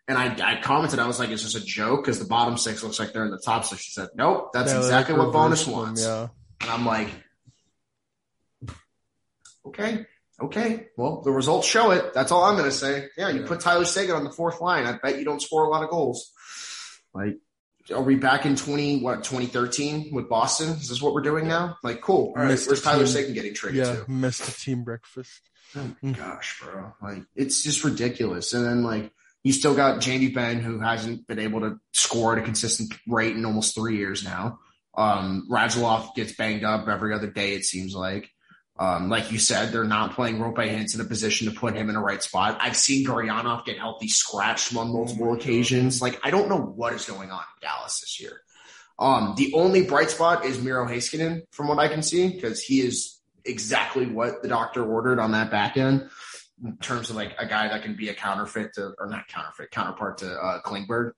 [0.09, 2.03] and I, I commented, I was like, it's just a joke?
[2.03, 3.81] Because the bottom six looks like they're in the top six.
[3.81, 6.03] She said, Nope, that's Yeah, exactly what Bowness them, wants.
[6.03, 6.27] Yeah,
[6.61, 7.09] And I'm like,
[9.65, 10.05] Okay,
[10.41, 10.87] okay.
[10.97, 12.13] Well, the results show it.
[12.13, 13.07] That's all I'm gonna say.
[13.17, 13.47] Yeah, you Yeah.
[13.47, 14.85] put Tyler Seguin on the fourth line.
[14.85, 16.31] I bet you don't score a lot of goals.
[17.13, 17.37] Like,
[17.93, 20.69] are we back in twenty what twenty thirteen with Boston?
[20.69, 21.77] Is this what we're doing now?
[21.83, 22.33] Like, cool.
[22.35, 23.07] All right, Missed where's Tyler team.
[23.07, 24.09] Seguin getting traded yeah, to?
[24.11, 25.41] missed a team breakfast.
[25.75, 26.17] Oh my mm.
[26.17, 26.93] gosh, bro.
[27.01, 28.53] Like it's just ridiculous.
[28.53, 29.11] And then like
[29.49, 33.35] you still got Jamie Benn, who hasn't been able to score at a consistent rate
[33.35, 34.59] in almost three years now.
[34.95, 38.29] Um Radulov gets banged up every other day, it seems like.
[38.77, 41.89] Um, like you said, they're not playing Roope Hintz in a position to put him
[41.89, 42.59] in a right spot.
[42.61, 45.99] I've seen Gurianov get healthy scratched on multiple occasions.
[46.01, 48.39] Like, I don't know what is going on in Dallas this year.
[48.99, 52.79] Um, the only bright spot is Miro Heiskanen, from what I can see, because he
[52.79, 56.09] is exactly what the doctor ordered on that back end
[56.63, 59.71] in terms of like a guy that can be a counterfeit to, or not counterfeit,
[59.71, 61.11] counterpart to uh, Klingberg,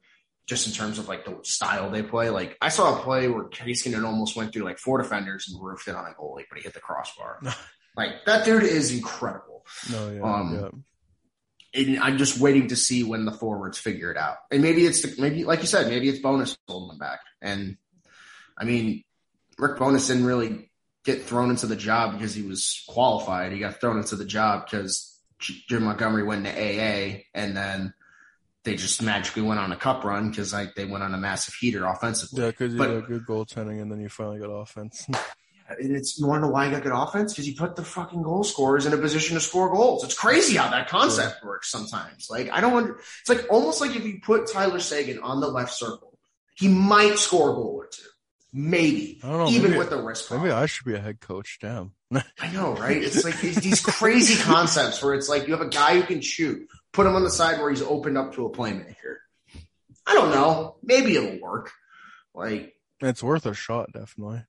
[0.47, 2.29] just in terms of like the style they play.
[2.29, 5.87] Like I saw a play where Heiskanen almost went through like four defenders and roofed
[5.87, 7.39] it on a goalie, but he hit the crossbar.
[7.95, 9.65] like that dude is incredible.
[9.91, 10.69] No, yeah, Um, yeah.
[11.73, 14.35] And I'm just waiting to see when the forwards figure it out.
[14.51, 17.21] And maybe it's the, maybe like you said, maybe it's Bowness holding them back.
[17.41, 17.77] And
[18.57, 19.05] I mean,
[19.57, 20.69] Rick Bowness didn't really
[21.05, 23.53] get thrown into the job because he was qualified.
[23.53, 25.10] He got thrown into the job because
[25.41, 27.93] Jim Montgomery went to AA, and then
[28.63, 31.53] they just magically went on a cup run because like they went on a massive
[31.55, 32.43] heater offensively.
[32.43, 35.07] Yeah, because you but- got good goaltending, and then you finally got offense.
[35.79, 37.33] And it's you want to know why you got good offense?
[37.33, 40.03] Because you put the fucking goal scorers in a position to score goals.
[40.03, 42.27] It's crazy how that concept works sometimes.
[42.29, 42.73] Like I don't.
[42.73, 46.17] Under, it's like almost like if you put Tyler Seguin on the left circle,
[46.55, 48.03] he might score a goal or two,
[48.51, 49.47] maybe, I don't know.
[49.49, 50.31] even maybe, with the risk.
[50.31, 50.51] maybe.
[50.51, 51.57] I should be a head coach.
[51.61, 51.93] Damn.
[52.39, 52.97] I know, right?
[52.97, 56.21] It's like these, these crazy concepts where it's like you have a guy who can
[56.21, 59.17] shoot, put him on the side where he's opened up to a playmaker.
[60.05, 60.75] I don't know.
[60.83, 61.71] Maybe it'll work.
[62.33, 64.43] Like it's worth a shot, definitely.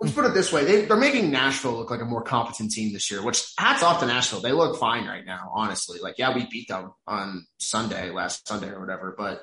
[0.00, 2.92] let's put it this way: they, they're making Nashville look like a more competent team
[2.92, 3.22] this year.
[3.22, 5.50] Which hats off to Nashville; they look fine right now.
[5.54, 9.42] Honestly, like yeah, we beat them on Sunday, last Sunday or whatever, but.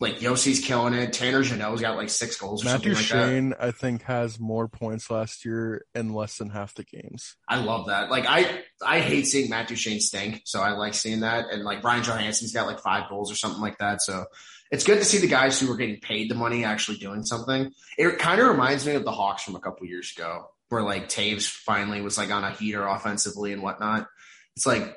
[0.00, 1.12] Like Josi's killing it.
[1.12, 3.64] Tanner Janelle's got like six goals or Matthew something like that.
[3.64, 7.34] I think, has more points last year in less than half the games.
[7.48, 8.08] I love that.
[8.08, 11.46] Like I, I hate seeing Matt Duchene stink, so I like seeing that.
[11.50, 14.00] And like Ryan Johansen's got like five goals or something like that.
[14.00, 14.26] So
[14.70, 17.72] it's good to see the guys who are getting paid the money actually doing something.
[17.96, 21.08] It kind of reminds me of the Hawks from a couple years ago, where like
[21.08, 24.06] Taves finally was like on a heater offensively and whatnot.
[24.54, 24.96] It's like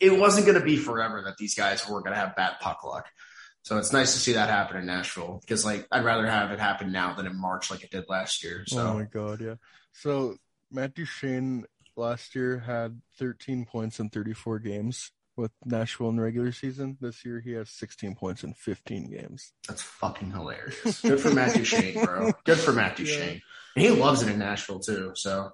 [0.00, 2.84] it wasn't going to be forever that these guys were going to have bad puck
[2.84, 3.06] luck.
[3.62, 6.58] So it's nice to see that happen in Nashville because like I'd rather have it
[6.58, 8.64] happen now than in March like it did last year.
[8.66, 9.54] So Oh my god, yeah.
[9.92, 10.36] So
[10.70, 11.64] Matt Duchene
[11.96, 16.98] last year had 13 points in 34 games with Nashville in the regular season.
[17.00, 19.52] This year he has 16 points in 15 games.
[19.68, 21.00] That's fucking hilarious.
[21.00, 22.32] Good for Matt Duchene, bro.
[22.44, 23.16] Good for Matthew Yeah.
[23.16, 23.42] Shane.
[23.76, 25.12] And he loves it in Nashville too.
[25.14, 25.52] So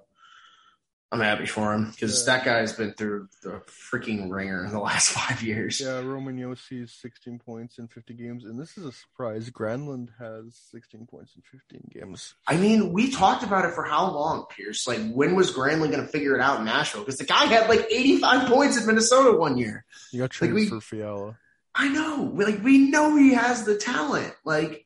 [1.11, 2.35] I'm happy for him because Yeah.
[2.35, 5.79] that guy's been through the freaking ringer in the last five years.
[5.81, 9.49] Yeah, Roman Josi's 16 points in 50 games, and this is a surprise.
[9.49, 12.35] Granlund has 16 points in 15 games.
[12.47, 14.87] I mean, we talked about it for how long, Pierce?
[14.87, 17.01] Like, when was Granlund going to figure it out in Nashville?
[17.01, 19.85] Because the guy had like 85 points in Minnesota one year.
[20.11, 21.37] You got traded we- for Fiala.
[21.73, 22.21] I know.
[22.23, 24.33] We- Like, we know he has the talent.
[24.45, 24.85] Like,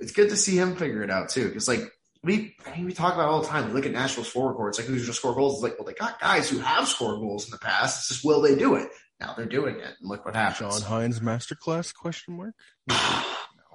[0.00, 1.46] it's good to see him figure it out too.
[1.46, 1.82] Because like
[2.22, 3.68] we, I mean, we talk about it all the time.
[3.68, 4.68] We look at Nashville's forward core.
[4.68, 5.54] It's like who's going to score goals?
[5.54, 8.00] It's like, well, they got guys who have scored goals in the past.
[8.00, 8.88] It's just will they do it?
[9.20, 10.80] Now they're doing it, and look what happens.
[10.82, 11.94] John Hynes masterclass?
[11.94, 12.54] Question mark.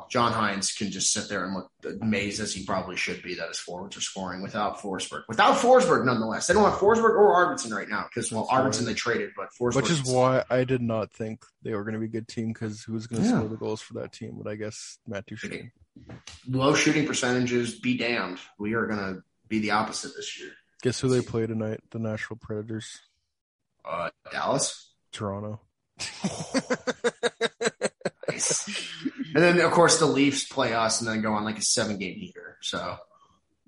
[0.10, 3.48] John Hynes can just sit there and look amazed as he probably should be that
[3.48, 5.24] his forwards are scoring without Forsberg.
[5.28, 8.94] Without Forsberg, nonetheless, they don't have Forsberg or Arvidsson right now because well, Arvidsson they
[8.94, 9.76] traded, but Forsberg.
[9.76, 12.50] Which is why I did not think they were going to be a good team
[12.50, 13.38] because who's going to Yeah.
[13.38, 14.40] score the goals for that team?
[14.42, 15.72] But I guess Matt Duchene.
[16.50, 17.80] Low shooting percentages.
[17.80, 18.40] Be damned.
[18.58, 20.52] We are going to be the opposite this year.
[20.82, 21.82] Guess who they play tonight?
[21.92, 23.00] The Nashville Predators.
[23.84, 24.92] Uh, Dallas.
[25.12, 25.62] Toronto.
[28.30, 28.90] Nice.
[29.34, 31.98] And then of course the Leafs play us and then go on like a seven
[31.98, 32.58] game heater.
[32.62, 32.98] So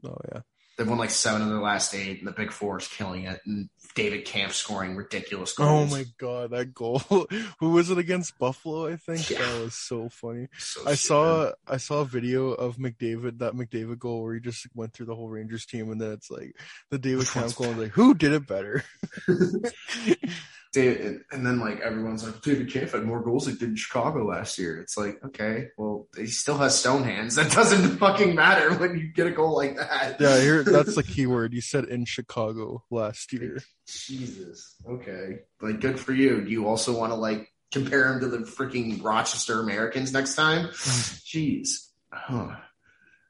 [0.06, 0.42] Oh yeah.
[0.78, 3.40] they've won like seven of their last eight, and the Big Four is killing it.
[3.46, 5.92] And David Kampf scoring ridiculous oh goals.
[5.92, 7.00] Oh my god, that goal!
[7.60, 8.88] Who was it against Buffalo?
[8.88, 9.40] I think Yeah.
[9.40, 10.48] that was so funny.
[10.60, 10.98] So I stupid.
[11.00, 15.08] saw I saw a video of McDavid that McDavid goal where he just went through
[15.08, 16.56] the whole Rangers team, and then it's like
[16.92, 17.72] the David Camp goal.
[17.74, 18.84] Like who did it better?
[20.78, 24.26] And, and then like everyone's like David Kampf had more goals than did in Chicago
[24.26, 24.80] last year.
[24.80, 27.36] It's like okay, well he still has stone hands.
[27.48, 30.20] That doesn't fucking matter when you get a goal like that.
[30.20, 31.54] yeah, here that's the key word.
[31.54, 33.62] You said in Chicago last year.
[33.88, 34.76] Jesus.
[34.88, 35.40] Okay.
[35.62, 36.42] Like, good for you.
[36.42, 40.68] Do you also want to like compare him to the freaking Rochester Americans next time?
[40.74, 41.88] Jeez.
[42.12, 42.56] Huh.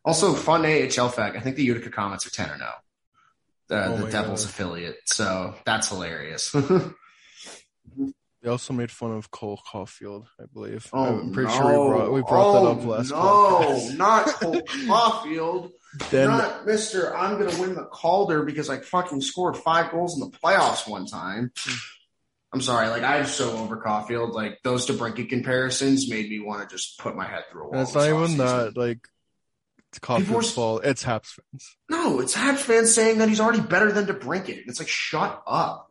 [0.05, 1.35] Also, fun AHL fact.
[1.35, 2.69] I think the Utica Comets are ten or no.
[3.67, 4.49] The, Oh the Devils God.
[4.51, 4.97] affiliate.
[5.05, 6.55] So that's hilarious.
[8.43, 10.87] They also made fun of Cole Caufield, I believe.
[10.93, 11.55] oh, I'm pretty no.
[11.57, 13.97] sure we brought we brought that Oh, up last No, podcast.
[13.97, 15.71] not Cole Caufield.
[16.11, 17.15] Then not Mister.
[17.15, 21.07] I'm gonna win the Calder because I fucking scored five goals in the playoffs one
[21.07, 21.51] time.
[21.57, 21.75] Hmm.
[22.53, 24.33] I'm sorry, like I'm so over Caufield.
[24.33, 27.73] Like those DeBrincat comparisons made me want to just put my head through a wall.
[27.73, 28.99] and it's not even that like
[29.91, 30.85] it's Caufield's fault.
[30.85, 31.77] It's Habs fans.
[31.89, 34.63] No, it's Habs fans saying that he's already better than DeBrincat.
[34.67, 35.86] It's like shut up.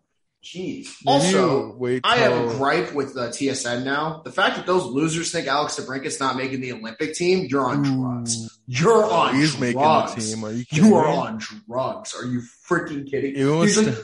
[0.46, 0.86] Jeez.
[1.04, 4.22] Also, wait I have a gripe with uh, TSN now.
[4.24, 7.82] The fact that those losers think Alex DeBrincat's not making the Olympic team, you're on
[7.82, 8.60] drugs.
[8.68, 9.60] You're on He's drugs.
[9.60, 10.44] making the team.
[10.44, 12.14] Are you kidding You are on drugs.
[12.14, 13.34] Are you freaking kidding?
[13.34, 13.96] He's like-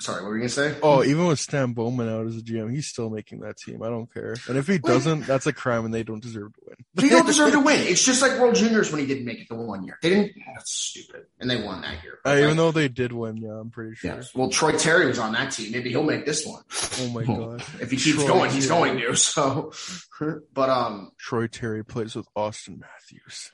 [0.00, 0.76] sorry, what were you gonna say?
[0.82, 3.82] oh, even with Stan Bowman out as a GM, he's still making that team.
[3.82, 4.34] I don't care.
[4.48, 6.76] And if he doesn't, that's a crime, and they don't deserve to win.
[6.94, 7.80] They don't deserve to win.
[7.80, 9.98] It's just like World Juniors when he didn't make it the one year.
[10.02, 10.32] They didn't.
[10.54, 11.24] That's stupid.
[11.40, 12.18] And they won that year.
[12.24, 14.10] Uh, Like, even though they did win, yeah, I'm pretty sure.
[14.14, 14.22] yeah.
[14.34, 15.72] Well, Troy Terry was on that team.
[15.72, 16.62] Maybe he'll make this one.
[17.00, 18.90] Oh my god, If he keeps Troy going, he's Terry.
[18.90, 19.16] going to.
[19.16, 19.72] So,
[20.52, 23.52] but um, Troy Terry plays with Auston Matthews.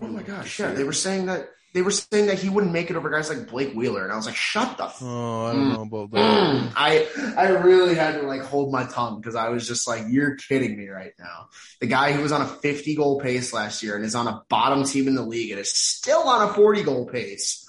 [0.00, 2.88] oh my gosh, yeah, they were saying that they were saying that he wouldn't make
[2.88, 4.84] it over guys like Blake Wheeler, and I was like, shut the.
[4.84, 5.72] F- Oh, I don't Mm.
[5.74, 6.18] know about that.
[6.18, 6.72] Mm.
[6.76, 7.06] I
[7.36, 10.76] I really had to like hold my tongue because I was just like, you're kidding
[10.78, 11.48] me right now.
[11.80, 14.42] The guy who was on a 50 goal pace last year and is on a
[14.48, 17.60] bottom team in the league and is still on a 40 goal pace.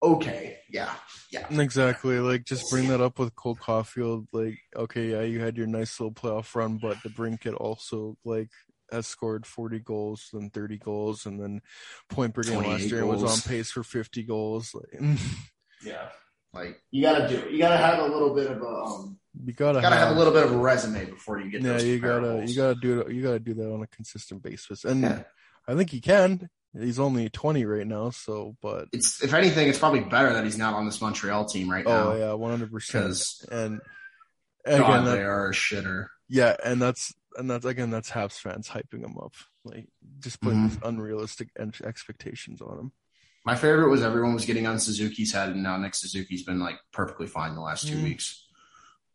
[0.00, 0.92] Okay, yeah,
[1.32, 1.46] yeah.
[1.50, 2.20] Exactly.
[2.20, 4.26] Like, just bring that up with Cole Caufield.
[4.32, 8.50] Like, okay, yeah, you had your nice little playoff run, but DeBrincat also like
[8.90, 11.60] has scored 40 goals and 30 goals, and then
[12.08, 14.74] point per game last year and was on pace for 50 goals.
[14.74, 15.00] Like,
[15.84, 16.08] Yeah.
[16.54, 17.50] Like you gotta do it.
[17.50, 20.32] You gotta have a little bit of a um you gotta, gotta have a little
[20.32, 23.12] bit of a resume before you get Yeah, those you gotta, you gotta do it.
[23.12, 25.22] You gotta do that on a consistent basis, and Yeah.
[25.68, 26.48] I think he can.
[26.72, 30.56] He's only 20 right now, so but It's if anything, it's probably better that he's
[30.58, 32.12] not on this Montreal team right now.
[32.12, 32.70] oh yeah, 100.
[32.72, 33.80] percent Because And
[34.66, 36.06] God, again, they are a shitter.
[36.28, 39.88] yeah, and that's and that's again that's Habs fans hyping him up, like
[40.20, 40.70] just putting Mhm.
[40.70, 42.92] these unrealistic en- expectations on him.
[43.44, 46.78] My favorite was everyone was getting on Suzuki's head, and now Nick Suzuki's been like
[46.92, 48.02] perfectly fine the last two Mm.
[48.04, 48.44] weeks.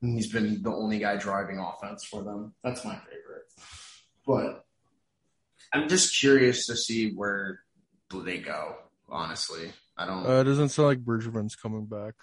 [0.02, 2.54] And he's been the only guy driving offense for them.
[2.64, 3.44] That's my favorite.
[4.26, 4.66] But
[5.72, 7.62] I'm just curious to see where
[8.14, 8.78] they go.
[9.10, 10.26] Honestly, I don't.
[10.26, 12.16] Uh, it doesn't sound like Bergevin's coming back.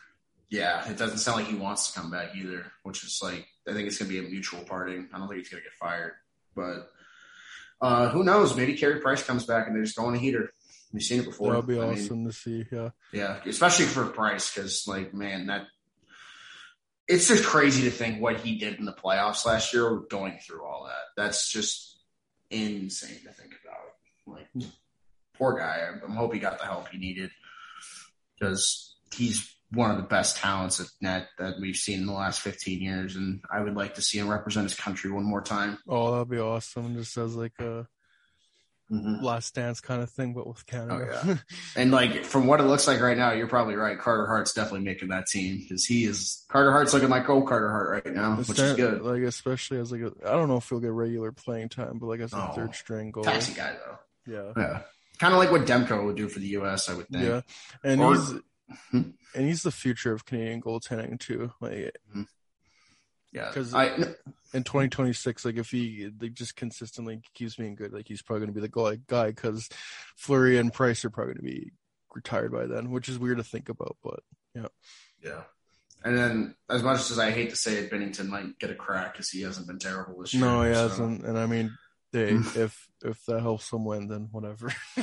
[0.50, 2.72] yeah, it doesn't sound like he wants to come back either.
[2.83, 5.09] Which is like, I think it's gonna be a mutual parting.
[5.12, 6.12] I don't think he's gonna get fired,
[6.54, 6.90] but
[7.80, 8.56] uh, who knows?
[8.56, 10.52] Maybe Carey Price comes back and they just go on a heater.
[10.92, 11.48] We've seen it before.
[11.48, 12.66] That'll be I mean, awesome to see.
[12.70, 15.66] Yeah, yeah, especially for Price, because like, man, that
[17.06, 20.64] it's just crazy to think what he did in the playoffs last year, going through
[20.64, 21.22] all that.
[21.22, 21.98] That's just
[22.50, 24.37] insane to think about.
[24.37, 24.48] Like,
[25.37, 25.80] poor guy.
[25.88, 27.30] I, I hope he got the help he needed
[28.38, 32.40] because he's one of the best talents at net that we've seen in the last
[32.40, 35.78] 15 years, and I would like to see him represent his country one more time.
[35.88, 36.94] oh, that'd be awesome.
[36.96, 37.87] Just as like a
[38.92, 39.22] Mm-hmm.
[39.24, 41.20] last dance kind of thing, but with Canada.
[41.22, 41.37] Oh, yeah.
[41.76, 43.96] And like from what it looks like right now, you're probably right.
[43.96, 47.70] Carter Hart's definitely making that team because he is Carter Hart's looking like old Carter
[47.70, 49.00] Hart right now, It's which is good.
[49.02, 52.06] Like especially as like a, I don't know if he'll get regular playing time, but
[52.06, 53.22] like as a Oh, third string goal.
[53.22, 54.52] Taxi guy though, Yeah.
[54.61, 54.80] yeah,
[55.20, 56.88] kind of like what Demko would do for the U.S.
[56.88, 57.24] I would think.
[57.24, 57.42] Yeah.
[57.85, 58.33] And Or- he's.
[58.71, 59.10] Mm-hmm.
[59.35, 61.52] and he's the future of Canadian goaltending too.
[61.60, 61.73] Like
[62.10, 62.23] mm-hmm.
[63.33, 63.50] yeah.
[63.52, 63.87] 'Cause- I
[64.52, 68.54] in 2026, like if he like, just consistently keeps being good, like he's probably going
[68.54, 69.68] to be the goal guy because
[70.16, 71.73] Fleury and Price are probably going to be
[72.14, 74.21] retired by then, which is weird to think about, but
[74.54, 74.66] yeah,
[75.23, 75.42] yeah.
[76.02, 79.12] And then, as much as I hate to say it, Binnington might get a crack
[79.12, 80.42] because he hasn't been terrible this year.
[80.42, 81.25] no, he so- hasn't.
[81.25, 81.77] And I mean,
[82.13, 82.56] Hey, mm.
[82.56, 84.73] if if that helps someone, win, then whatever.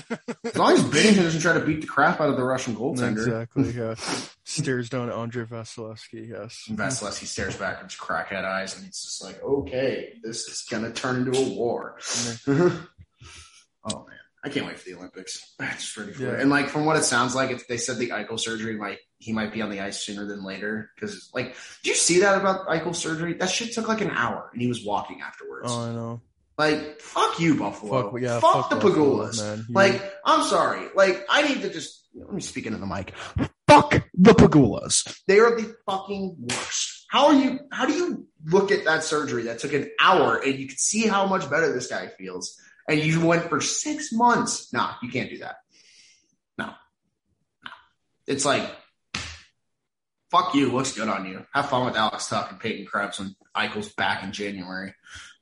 [0.44, 3.26] As long as Binnington doesn't try to beat the crap out of the Russian goaltender.
[3.26, 3.72] exactly.
[3.78, 3.96] Yeah.
[4.44, 6.30] Stares down at Andrei Vasilevskiy.
[6.30, 6.66] Yes.
[6.70, 10.92] Vasilevskiy stares back with his crackhead eyes, and he's just like, "Okay, this is gonna
[10.92, 12.78] turn into a war." Mm-hmm.
[13.92, 15.56] oh man, I can't wait for the Olympics.
[15.60, 16.30] I'm just ready for Yeah.
[16.34, 16.42] it.
[16.42, 19.34] And like from what it sounds like, if they said the Eichel surgery might he
[19.34, 22.68] might be on the ice sooner than later because like, did you see that about
[22.68, 23.34] Eichel surgery?
[23.34, 25.68] That shit took like an hour, and he was walking afterwards.
[25.72, 26.22] Oh, I know.
[26.58, 28.12] Like, fuck you, Buffalo.
[28.12, 29.42] Fuck, yeah, fuck, fuck the Buffalo, Pegulas.
[29.44, 29.66] man.
[29.70, 30.88] Like, I'm sorry.
[30.96, 33.14] Like, I need to just let me speak into the mic.
[33.68, 35.20] Fuck the Pegulas.
[35.28, 37.06] They are the fucking worst.
[37.10, 37.60] How are you?
[37.72, 41.06] How do you look at that surgery that took an hour and you can see
[41.08, 44.74] how much better this guy feels, and you went for six months?
[44.74, 45.58] Nah, you can't do that.
[46.58, 47.72] No, no.
[48.26, 48.70] It's like.
[50.30, 50.72] Fuck you.
[50.74, 51.46] Looks good on you.
[51.54, 54.94] Have fun with Alex Tuch and Peyton Krebs when Eichel's back in January.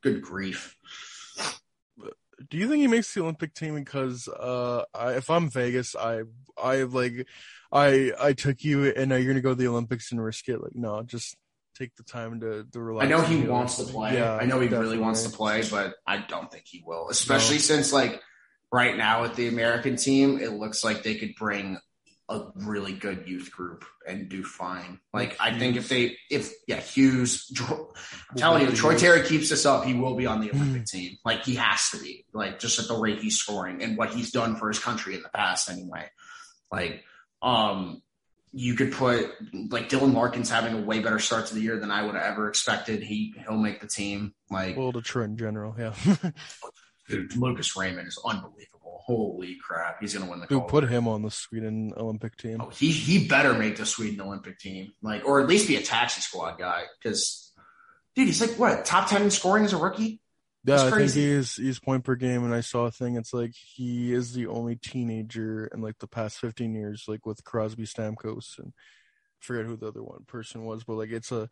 [0.03, 0.78] Good grief.
[2.49, 6.23] Do you think he makes the Olympic team because uh I, if I'm Vegas, I
[6.57, 7.27] I like
[7.71, 10.61] I I took you and now you're gonna go to the Olympics and risk it?
[10.61, 11.35] Like no, just
[11.77, 13.05] take the time to to relax.
[13.05, 14.15] I know he wants to play.
[14.15, 17.09] Yeah, I know he really wants to play, but I don't think he will.
[17.09, 18.21] Especially since like
[18.71, 21.77] right now with the American team, it looks like they could bring
[22.28, 24.99] a really good youth group and do fine.
[25.13, 27.93] Like I think if they if yeah, Hughes Dro-
[28.32, 30.86] I'm telling you, if Troy Terry keeps this up, he will be on the Olympic
[30.86, 31.17] team.
[31.23, 32.26] Like he has to be.
[32.34, 35.21] Like just at the rate he's scoring and what he's done for his country in
[35.21, 36.09] the past anyway.
[36.71, 37.03] Like
[37.41, 38.01] um
[38.51, 39.32] you could put
[39.69, 42.23] like Dylan Larkin's having a way better start to the year than I would have
[42.23, 43.03] ever expected.
[43.03, 44.34] He he'll make the team.
[44.49, 45.93] Like Well, Detroit in general, yeah.
[47.09, 48.74] dude, Lucas Raymond is unbelievable.
[49.06, 50.47] Holy crap, he's gonna win the.
[50.47, 50.70] Dude, gold.
[50.70, 52.58] put him on the Sweden Olympic team.
[52.60, 55.82] Oh, he he better make the Sweden Olympic team, like or at least be a
[55.82, 56.86] taxi squad guy.
[56.97, 57.53] Because
[58.16, 60.22] dude, he's like what top ten in scoring as a rookie.
[60.64, 61.22] Yeah, That's I think crazy.
[61.22, 63.16] he is he's point per game, and I saw a thing.
[63.16, 67.43] It's like he is the only teenager in like the past fifteen years, like with
[67.43, 71.47] Crosby, Stamkos, and I forget who the other one person was, but like it's a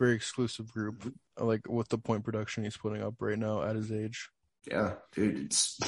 [0.00, 1.14] very exclusive group.
[1.38, 4.28] Like with the point production he's putting up right now at his age.
[4.68, 5.78] Yeah, dude, it's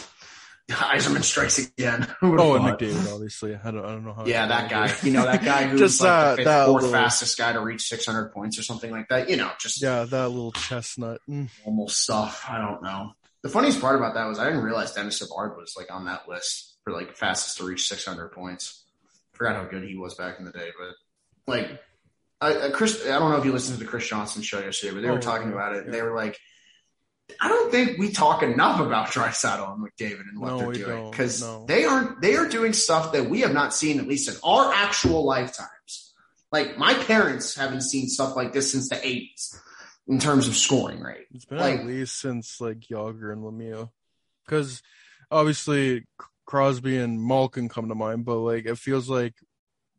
[0.71, 2.07] Yzerman strikes again.
[2.23, 2.65] Oh, and?
[2.65, 3.55] McDavid, obviously.
[3.63, 4.27] I don't, I don't know how.
[4.27, 4.93] Yeah, that guy.
[5.03, 7.61] You know that guy who's Just, like uh, the fifth, fourth little- fastest guy to
[7.61, 9.31] reach 600 points or something like that.
[9.31, 11.21] You know, just Yeah, that little chestnut.
[11.29, 11.49] Mm.
[11.65, 12.45] normal stuff.
[12.49, 13.13] I don't know.
[13.43, 16.29] The funniest part about that was I didn't realize Denis Savard was like on that
[16.29, 18.85] list for like fastest to reach 600 points.
[19.33, 20.95] Forgot how good he was back in the day, but
[21.53, 21.81] like,
[22.41, 24.93] I, I, Chris, I don't know if you listened to the Chris Johnson show yesterday,
[24.95, 25.85] but they were Oh, talking about it.
[25.87, 26.39] and They were like,
[27.41, 31.11] I don't think we talk enough about Draisaitl and McDavid and what No, they're doing
[31.11, 31.65] because No.
[31.67, 32.21] they aren't.
[32.21, 36.15] They are doing stuff that we have not seen at least in our actual lifetimes.
[36.51, 39.57] Like my parents haven't seen stuff like this since the 80s
[40.09, 41.27] in terms of scoring rate.
[41.35, 43.91] It's been Like- at least since like Jagr and Lemieux,
[44.47, 44.83] because
[45.31, 46.07] obviously
[46.47, 49.35] Crosby and Malkin come to mind, but like it feels like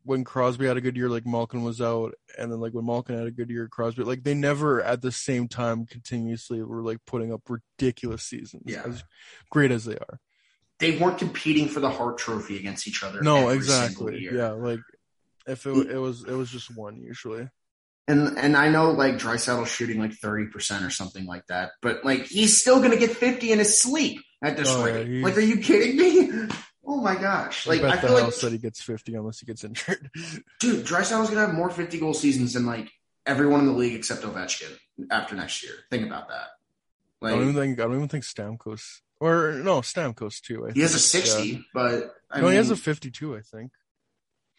[0.02, 3.16] when Crosby had a good year, like Malkin was out, and then like when Malkin
[3.18, 6.98] had a good year, Crosby like they never at the same time continuously were like
[7.06, 8.82] putting up ridiculous seasons, Yeah.
[8.86, 9.04] as
[9.50, 10.18] great as they are.
[10.78, 13.20] They weren't competing for the Hart Trophy against each other.
[13.22, 14.80] No, exactly, yeah, like
[15.46, 17.48] if it, it was it was just one usually.
[18.08, 22.04] And and I know like Draisaitl's shooting like thirty percent or something like that, but
[22.04, 25.06] like he's still gonna get fifty in his sleep at this Oh, rate.
[25.06, 26.48] he's- like, are you kidding me?
[26.92, 27.68] Oh my gosh!
[27.68, 30.10] Like I I feel like that he gets fifty unless he gets injured.
[30.58, 32.90] dude, Draisaitl's gonna have more fifty goal seasons than like
[33.24, 34.76] everyone in the league except Ovechkin
[35.08, 35.72] after next year.
[35.88, 36.48] Think about that.
[37.22, 40.66] I don't even think I don't even think Stamkos or no Stamkos too.
[40.66, 41.30] I he has a think, yeah.
[41.30, 43.70] sixty, but I no, mean, he has a 52, I think.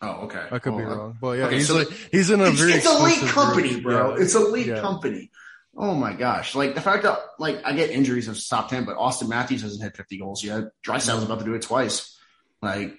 [0.02, 0.48] oh okay.
[0.50, 2.60] I could be uh, wrong, but yeah, okay, he's so like he's in a it's,
[2.60, 3.84] very it's elite exclusive company, group.
[3.84, 4.16] bro.
[4.16, 4.24] Yeah.
[4.24, 4.80] It's elite Yeah.
[4.80, 5.32] company.
[5.76, 6.56] Oh my gosh!
[6.56, 9.84] Like the fact that like I get injuries of top ten, but Auston Matthews hasn't
[9.84, 10.66] hit fifty goals yet.
[10.86, 11.26] Draisaitl's mm.
[11.26, 12.18] about to do it twice.
[12.62, 12.98] Like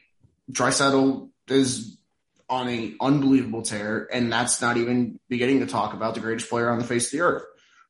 [0.50, 1.98] Draisaitl is
[2.48, 6.70] on a unbelievable tear, and that's not even beginning to talk about the greatest player
[6.70, 7.44] on the face of the earth.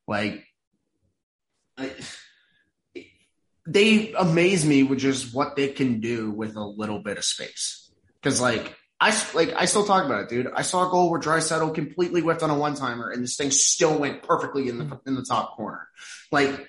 [0.07, 0.45] Like,
[1.77, 1.91] I,
[3.67, 7.91] they amaze me with just what they can do with a little bit of space.
[8.21, 10.49] Because like I like I still talk about it, dude.
[10.55, 13.51] I saw a goal where Draisaitl completely whipped on a one timer, and this thing
[13.51, 15.89] still went perfectly in the in the top corner.
[16.31, 16.69] Like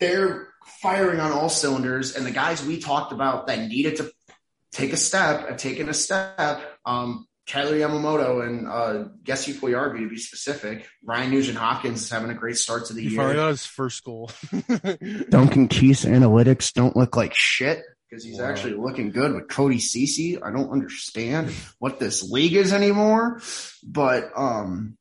[0.00, 0.51] they're
[0.82, 4.10] firing on all cylinders, and the guys we talked about that needed to
[4.72, 6.60] take a step have taken a step.
[6.84, 10.86] Um, Kailer Yamamoto and uh, Jesse Puljujarvi to be specific.
[11.04, 13.16] Ryan Nugent Hopkins is having a great start to the He year.
[13.16, 14.30] finally got his first goal.
[15.28, 18.46] Duncan Keith's analytics don't look like shit because he's Wow.
[18.48, 20.38] actually looking good with Cody Cece.
[20.42, 23.40] I don't understand what this league is anymore,
[23.84, 24.96] but um,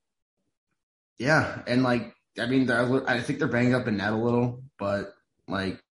[1.19, 5.13] yeah, and like I mean, I think they're banged up in net a little, but
[5.51, 5.81] like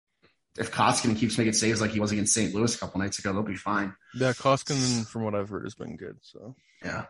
[0.58, 2.52] if Koskinen keeps making saves like he was against St.
[2.54, 3.94] Louis a couple nights ago, they'll be fine.
[4.14, 6.16] Yeah, Koskinen, from what I've heard, has been good.
[6.22, 7.04] So Yeah,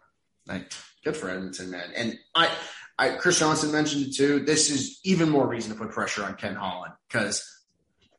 [0.46, 0.70] like
[1.04, 1.90] good for Edmonton, man.
[1.96, 2.50] And I,
[2.98, 4.40] I Chris Johnson mentioned it too.
[4.40, 7.44] This is even more reason to put pressure on Ken Holland because.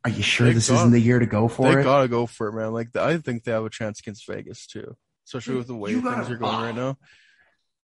[0.04, 1.84] Are you sure They this got- isn't the year to go for they it?
[1.84, 2.74] gotta go for it, man.
[2.74, 6.02] Like I think they have a chance against Vegas too, especially with the way You
[6.02, 6.98] things are going right now.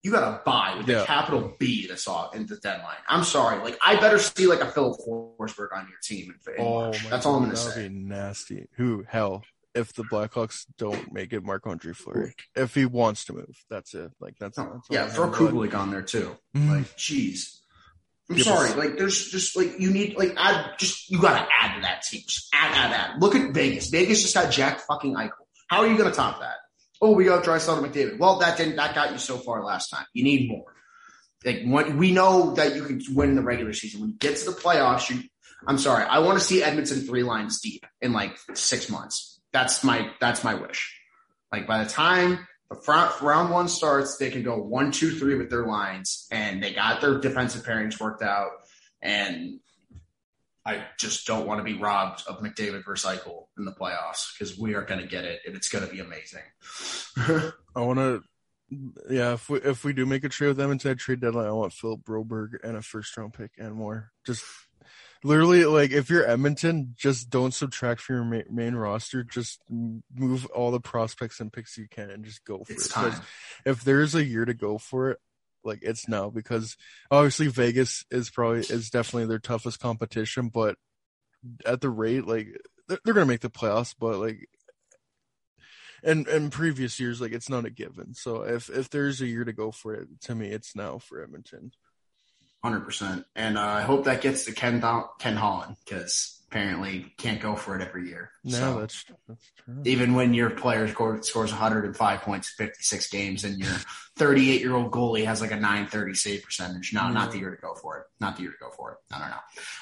[0.02, 1.02] You got to buy with Yeah.
[1.02, 2.96] a capital B this off in the deadline.
[3.08, 6.34] I'm sorry, like I better see like a Filip Forsberg on your team.
[6.48, 7.88] In, in Oh That's all I'm gonna say.
[7.88, 8.66] nasty.
[8.76, 9.44] Who hell?
[9.74, 12.34] If the Blackhawks don't make it, Marc Andre Fleury.
[12.54, 14.10] If he wants to move, that's it.
[14.20, 16.36] Like that's, that's all yeah, I throw Kubalik on there too.
[16.54, 16.70] Mhm.
[16.78, 17.58] Like, jeez.
[18.28, 18.70] I'm but- sorry.
[18.74, 22.02] Like, there's just like you need like add just you got to add to that
[22.02, 22.22] team.
[22.26, 23.20] Just add, add, add.
[23.22, 23.88] Look at Vegas.
[23.88, 25.30] Vegas just got Jack fucking Eichel.
[25.68, 26.56] How are you gonna top that?
[27.02, 28.18] Oh, we got Draisaitl McDavid.
[28.18, 30.06] Well, that didn't that got you so far last time.
[30.14, 30.72] You need more.
[31.44, 31.62] Like
[31.96, 34.00] we know that you can win the regular season.
[34.00, 35.24] When you get to the playoffs, you.
[35.66, 36.04] I'm sorry.
[36.04, 39.40] I want to see Edmonton three lines deep in like six months.
[39.52, 40.96] That's my that's my wish.
[41.50, 45.34] Like by the time the front round one starts, they can go one, two, three
[45.34, 48.50] with their lines, and they got their defensive pairings worked out.
[49.02, 49.58] And
[50.64, 54.74] I just don't want to be robbed of McDavid Eichel in the playoffs because we
[54.74, 56.42] are going to get it, and it's going to be amazing.
[57.74, 58.22] I want to.
[59.10, 61.52] Yeah, if we if we do make a trade with them into trade deadline, I
[61.52, 64.12] want Philip Broberg and a first round pick and more.
[64.24, 64.44] Just
[65.24, 69.24] literally, like if you're Edmonton, just don't subtract from your main, main roster.
[69.24, 73.14] Just move all the prospects and picks you can and just go for it's it.
[73.66, 75.18] if there's a year to go for it,
[75.64, 76.76] like it's now because
[77.10, 80.76] obviously Vegas is probably is definitely their toughest competition, but
[81.66, 82.48] at the rate like
[82.88, 84.48] they're, they're gonna make the playoffs, but like
[86.02, 88.14] and in previous years like it's not a given.
[88.14, 91.22] So if if there's a year to go for it, to me it's now for
[91.22, 91.72] Edmonton.
[92.62, 94.82] Hundred percent, and uh, I hope that gets to Ken
[95.18, 98.30] Ken Holland because apparently can't go for it every year.
[98.44, 99.74] No, so that's that's true.
[99.86, 103.72] even when your player score, scores 105 points in 56 games and your
[104.18, 107.60] 38 year old goalie has like a 930 save percentage, no, not the year to
[107.60, 108.04] go for it.
[108.20, 108.98] Not the year to go for it.
[109.10, 109.36] No, no, no.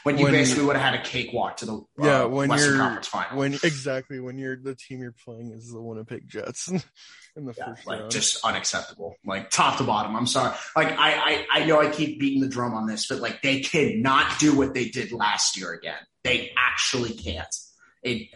[0.05, 2.75] When you When- basically would have had a cakewalk to the uh, yeah, when Western
[2.75, 3.39] you're Conference Final.
[3.39, 6.69] when exactly when you're the team you're playing is the Winnipeg Jets
[7.37, 8.11] in the Yeah, first like round.
[8.13, 9.17] just unacceptable.
[9.25, 10.15] Like top to bottom.
[10.15, 10.55] I'm sorry.
[10.77, 13.61] Like I, I, I know I keep beating the drum on this, but like they
[13.61, 15.99] cannot do what they did last year again.
[16.25, 17.55] They actually can't.
[18.03, 18.29] It,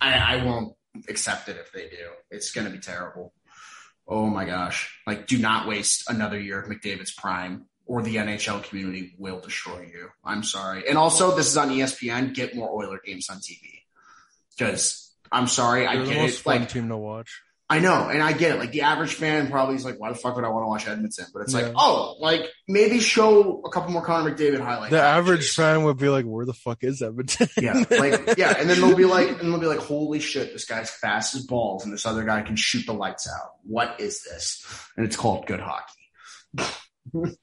[0.00, 0.74] I, I won't
[1.08, 2.08] accept it if they do.
[2.30, 3.32] It's going to be terrible.
[4.06, 5.00] Oh my gosh!
[5.06, 9.80] Like, do not waste another year of McDavid's prime, or the NHL community will destroy
[9.80, 10.10] you.
[10.22, 10.86] I'm sorry.
[10.88, 12.34] And also, this is on ESPN.
[12.34, 13.60] Get more Oiler games on TV
[14.56, 15.86] because I'm sorry.
[15.86, 16.42] I They're the get most it.
[16.42, 17.40] fun Like team to watch.
[17.70, 18.58] I know, and I get it.
[18.58, 20.86] Like the average fan probably is like, "Why the fuck would I want to watch
[20.86, 21.60] Edmonton?" But it's Yeah.
[21.62, 24.90] like, oh, like maybe show a couple more Connor McDavid highlights.
[24.90, 28.68] The average fan would be like, "Where the fuck is Edmonton?" yeah, like yeah, and
[28.68, 31.84] then they'll be like, and they'll be like, "Holy shit, this guy's fast as balls,
[31.84, 33.52] and this other guy can shoot the lights out.
[33.62, 34.62] What is this?"
[34.98, 37.34] And it's called good hockey.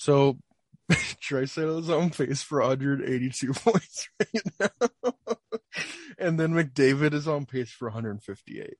[0.00, 0.38] So
[0.90, 5.14] Draisaitl's on pace for 182 points right now.
[6.18, 8.74] and then McDavid is on pace for 158.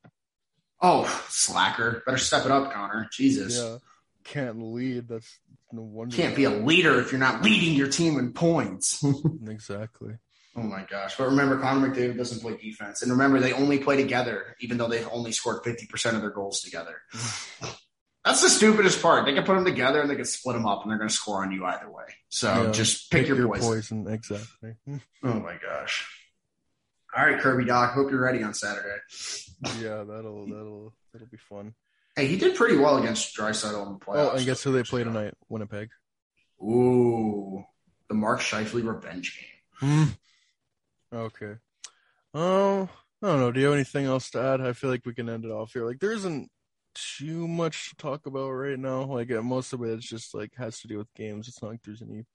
[0.80, 2.02] Oh, slacker!
[2.06, 3.08] Better step it up, Connor.
[3.12, 3.78] Jesus, Yeah.
[4.24, 5.08] Can't lead.
[5.08, 5.38] That's
[5.72, 6.14] no wonder.
[6.16, 9.02] can't be a leader if you're not leading your team in points.
[9.48, 10.14] Exactly.
[10.56, 11.16] Oh my gosh.
[11.16, 13.02] But remember, Connor McDavid doesn't play defense.
[13.02, 16.62] And remember, they only play together, even though they've only scored 50% of their goals
[16.62, 16.96] together.
[18.24, 19.24] That's the stupidest part.
[19.24, 21.14] They can put them together and they can split them up and they're going to
[21.14, 22.04] score on you either way.
[22.28, 24.06] So Yeah, just pick, your, poison.
[24.08, 24.74] Exactly.
[25.22, 26.06] Oh my gosh.
[27.18, 27.94] All right, Kirby Dach.
[27.94, 28.94] Hope you're ready on Saturday.
[29.80, 31.74] Yeah, that'll that'll that'll be fun.
[32.14, 34.30] Hey, he did pretty well against Draisaitl in the playoffs.
[34.32, 35.34] Oh, and guess who they play tonight?
[35.48, 35.88] Winnipeg.
[36.62, 37.64] Ooh,
[38.06, 40.14] the Mark Scheifele revenge game.
[41.12, 41.16] Hmm.
[41.16, 41.54] Okay.
[42.34, 42.88] Oh,
[43.20, 43.50] I don't know.
[43.50, 44.60] Do you have anything else to add?
[44.60, 45.86] I feel like we can end it off here.
[45.86, 46.48] Like there isn't
[46.94, 49.02] too much to talk about right now.
[49.02, 51.48] Like most of it is just like has to do with games.
[51.48, 52.26] It's not like there's any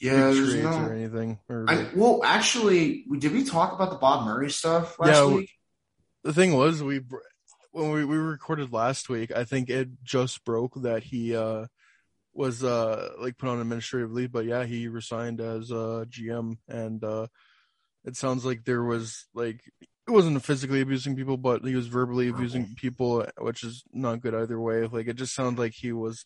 [0.00, 0.70] Yeah, there's no.
[0.70, 1.38] or anything.
[1.48, 5.50] Or I, well, actually, did we talk about the Bob Murray stuff last Yeah, week?
[6.26, 7.00] the thing was we
[7.70, 11.66] when we, we recorded last week i think it just broke that he uh
[12.34, 17.04] was uh like put on administrative leave but yeah he resigned as uh gm and
[17.04, 17.26] uh
[18.04, 22.28] it sounds like there was like it wasn't physically abusing people but he was verbally
[22.28, 26.24] abusing people which is not good either way like it just sounds like he was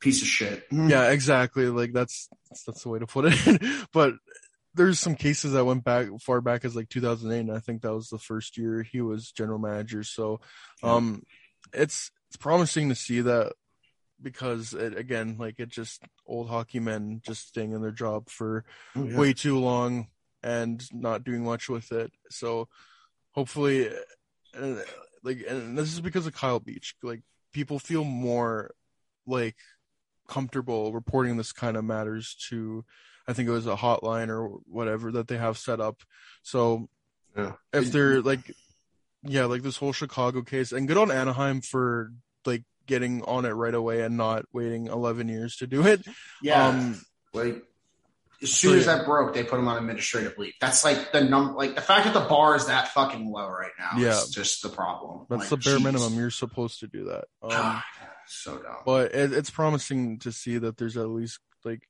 [0.00, 0.66] Piece of shit.
[0.70, 2.28] yeah exactly like that's
[2.66, 4.14] that's the way to put it but
[4.74, 7.92] there's some cases that went back far back as like 2008 and i think that
[7.94, 10.40] was the first year he was general manager so
[10.82, 11.22] um
[11.74, 13.52] it's it's promising to see that
[14.22, 18.64] because it, again, like it just old hockey men just staying in their job for
[18.94, 19.18] Oh, yeah.
[19.18, 20.08] way too long
[20.42, 22.12] and not doing much with it.
[22.30, 22.68] So
[23.32, 23.88] hopefully,
[24.54, 24.74] uh,
[25.24, 26.94] like, and this is because of Kyle Beach.
[27.02, 27.22] Like,
[27.52, 28.74] people feel more
[29.26, 29.56] like
[30.30, 32.84] comfortable reporting this kind of matters to.
[33.28, 36.00] I think it was a hotline or whatever that they have set up.
[36.42, 36.88] So
[37.36, 37.52] Yeah.
[37.72, 38.40] if they're like,
[39.22, 42.12] yeah, like this whole Chicago case, and good on Anaheim for
[42.44, 46.04] like getting on it right away and not waiting 11 years to do it.
[46.42, 46.66] Yeah.
[46.68, 47.00] Um,
[47.34, 47.62] like
[48.42, 48.96] as soon as yeah.
[48.96, 50.54] that broke, they put him on administrative leave.
[50.60, 53.70] That's like the num like the fact that the bar is that fucking low right
[53.78, 54.18] now Yeah.
[54.18, 55.26] is just the problem.
[55.28, 55.84] That's Like, the bare jeez.
[55.84, 56.14] minimum.
[56.14, 57.26] You're supposed to do that.
[57.42, 57.82] Um, God,
[58.32, 58.76] so dumb.
[58.86, 61.82] but it, it's promising to see that there's at least like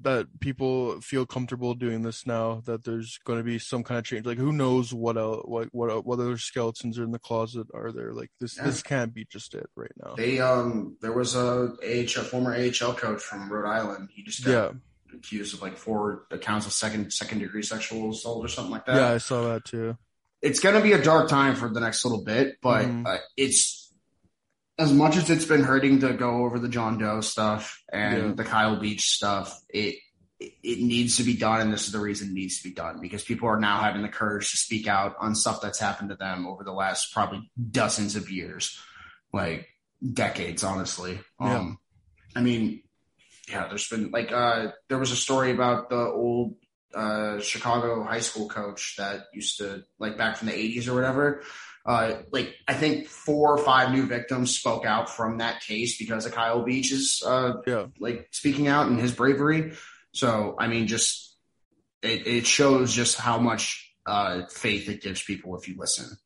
[0.00, 2.60] that people feel comfortable doing this now.
[2.66, 4.26] That there's going to be some kind of change.
[4.26, 7.92] Like who knows what else, what what what other skeletons are in the closet are
[7.92, 8.12] there?
[8.12, 8.64] Like this Yeah.
[8.64, 10.14] this can't be just it right now.
[10.16, 14.10] They um there was a AHL former AHL coach from Rhode Island.
[14.12, 14.70] He just got Yeah,
[15.16, 18.96] accused of like four accounts of second second degree sexual assault or something like that.
[18.96, 19.96] yeah, I saw that too.
[20.42, 23.06] it's going to be a dark time for the next little bit, but Mhm.
[23.06, 23.83] uh, it's
[24.78, 28.32] as much as it's been hurting to go over the John Doe stuff and Yeah.
[28.34, 29.60] the Kyle Beach stuff.
[29.68, 29.96] It
[30.40, 33.00] it needs to be done, and this is the reason it needs to be done
[33.00, 36.16] because people are now having the courage to speak out on stuff that's happened to
[36.16, 38.78] them over the last probably dozens of years,
[39.32, 39.68] like
[40.12, 41.20] decades, honestly.
[41.40, 41.58] Yeah.
[41.58, 41.78] Um,
[42.36, 42.82] I mean,
[43.48, 46.56] yeah, there's been like uh, there was a story about the old
[46.94, 51.42] uh, Chicago high school coach that used to like back from the 80s or whatever.
[51.86, 56.24] Uh, like I think four or five new victims spoke out from that case because
[56.24, 59.74] of Kyle Beach's uh, Yeah, like speaking out and his bravery.
[60.12, 61.36] So I mean, just
[62.02, 66.16] it, it shows just how much uh, faith it gives people if you listen,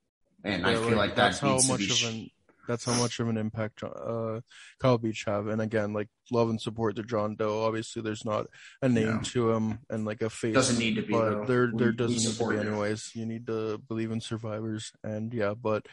[0.44, 1.90] and I feel like, that that's how to much be.
[1.90, 2.30] of an
[2.68, 4.40] that's how much of an impact uh
[4.80, 5.48] Kyle Beach have.
[5.48, 7.64] And again, like love and support to John Doe.
[7.64, 8.46] Obviously, there's not
[8.80, 10.54] a name to him and like a face.
[10.54, 11.44] Doesn't need to be, but though.
[11.46, 13.10] there there we doesn't need to be anyways.
[13.14, 15.86] You need to believe in survivors, and yeah, but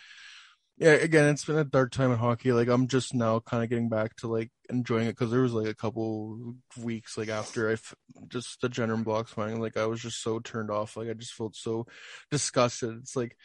[0.77, 2.51] yeah, again, it's been a dark time in hockey.
[2.51, 5.53] Like I'm just now kind of getting back to like enjoying it because there was
[5.53, 7.95] like a couple weeks like after I f-
[8.27, 10.97] just the Jenner and Blocks fighting, like I was just so turned off.
[10.97, 11.87] Like I just felt so
[12.29, 12.97] disgusted.
[13.01, 13.37] It's like,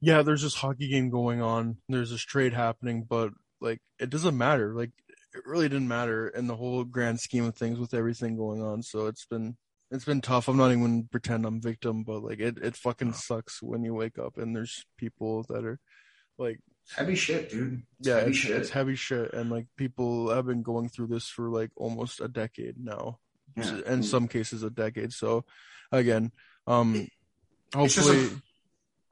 [0.00, 1.78] yeah, there's this hockey game going on.
[1.88, 3.30] There's this trade happening, but
[3.60, 4.74] like it doesn't matter.
[4.74, 4.90] Like
[5.34, 8.82] it really didn't matter in the whole grand scheme of things with everything going on.
[8.82, 9.56] So it's been
[9.90, 10.48] it's been tough.
[10.48, 14.18] I'm not even pretend I'm victim, but like it it fucking sucks when you wake
[14.18, 15.78] up and there's people that are
[16.38, 17.82] like It's heavy shit, dude.
[18.00, 18.56] It's yeah, heavy it's, shit.
[18.56, 22.28] it's heavy shit, and like people have been going through this for like almost a
[22.28, 23.18] decade now,
[23.56, 23.80] Yeah.
[23.86, 25.12] in some cases a decade.
[25.12, 25.44] So,
[25.92, 26.32] again,
[26.66, 27.06] um,
[27.74, 28.30] hopefully,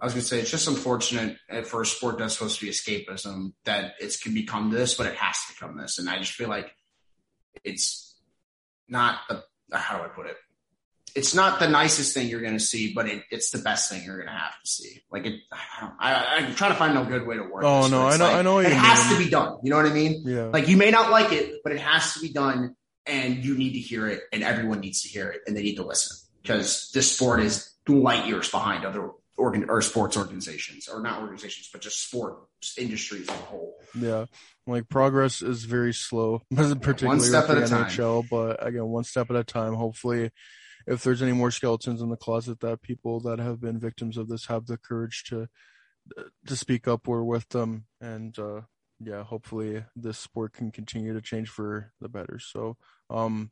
[0.01, 3.53] I was gonna say it's just unfortunate for a sport that's supposed to be escapism
[3.65, 6.49] that it's can become this, but it has to become this, and I just feel
[6.49, 6.75] like
[7.65, 8.17] it's
[8.89, 9.43] not the
[9.77, 10.37] how do I put it?
[11.15, 14.19] It's not the nicest thing you're gonna see, but it, it's the best thing you're
[14.19, 15.03] gonna have to see.
[15.11, 17.65] Like it, I, don't- I, I'm trying to find no good way to word.
[17.65, 19.19] Oh, this, no, I know- like, I know what it has mean.
[19.19, 19.59] to be done.
[19.63, 20.23] You know what I mean?
[20.25, 22.77] yeah, Like you may not like it, but it has to be done,
[23.07, 25.77] and you need to hear it, and everyone needs to hear it, and they need
[25.77, 29.11] to listen because this sport is light years behind other
[29.41, 32.37] organ or sports organizations, or not organizations, but just sport
[32.79, 33.75] industries as a whole.
[33.95, 34.27] yeah.
[34.67, 37.91] Like progress is very slow, particularly step with the at a time.
[37.91, 38.29] NHL.
[38.31, 39.75] But again, one step at a time.
[39.75, 40.31] Hopefully,
[40.87, 44.29] if there's any more skeletons in the closet, that people that have been victims of
[44.29, 45.49] this have the courage to
[46.47, 47.09] to speak up.
[47.09, 48.63] We're with them, and uh,
[49.01, 52.39] yeah, hopefully this sport can continue to change for the better.
[52.39, 52.77] So,
[53.09, 53.51] um,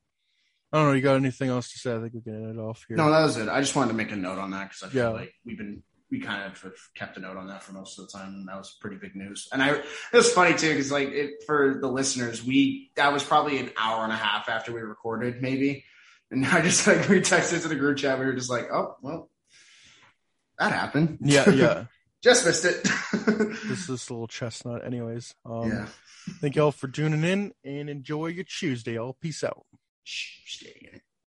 [0.73, 0.93] I don't know.
[0.93, 1.95] You got anything else to say?
[1.97, 2.97] I think we can end it off here.
[2.97, 3.49] No, that was it.
[3.49, 5.09] I just wanted to make a note on that because I feel Yeah.
[5.11, 8.07] like we've been we kind of have kept a note on that for most of
[8.07, 9.47] the time, and that was pretty big news.
[9.53, 13.23] And I it was funny too because like it, for the listeners, we that was
[13.23, 15.85] probably an hour and a half after we recorded, maybe.
[16.31, 18.19] And I just like we texted to the group chat.
[18.19, 19.31] We were just like, oh well,
[20.59, 21.19] that happened.
[21.23, 21.85] yeah, yeah.
[22.23, 22.83] just missed it.
[23.13, 24.85] this is this little chestnut.
[24.85, 25.87] Anyways, um, yeah.
[26.41, 28.99] thank y'all for tuning in and enjoy your Tuesday.
[28.99, 29.65] All peace out.
[30.11, 31.08] Shh, stay in it.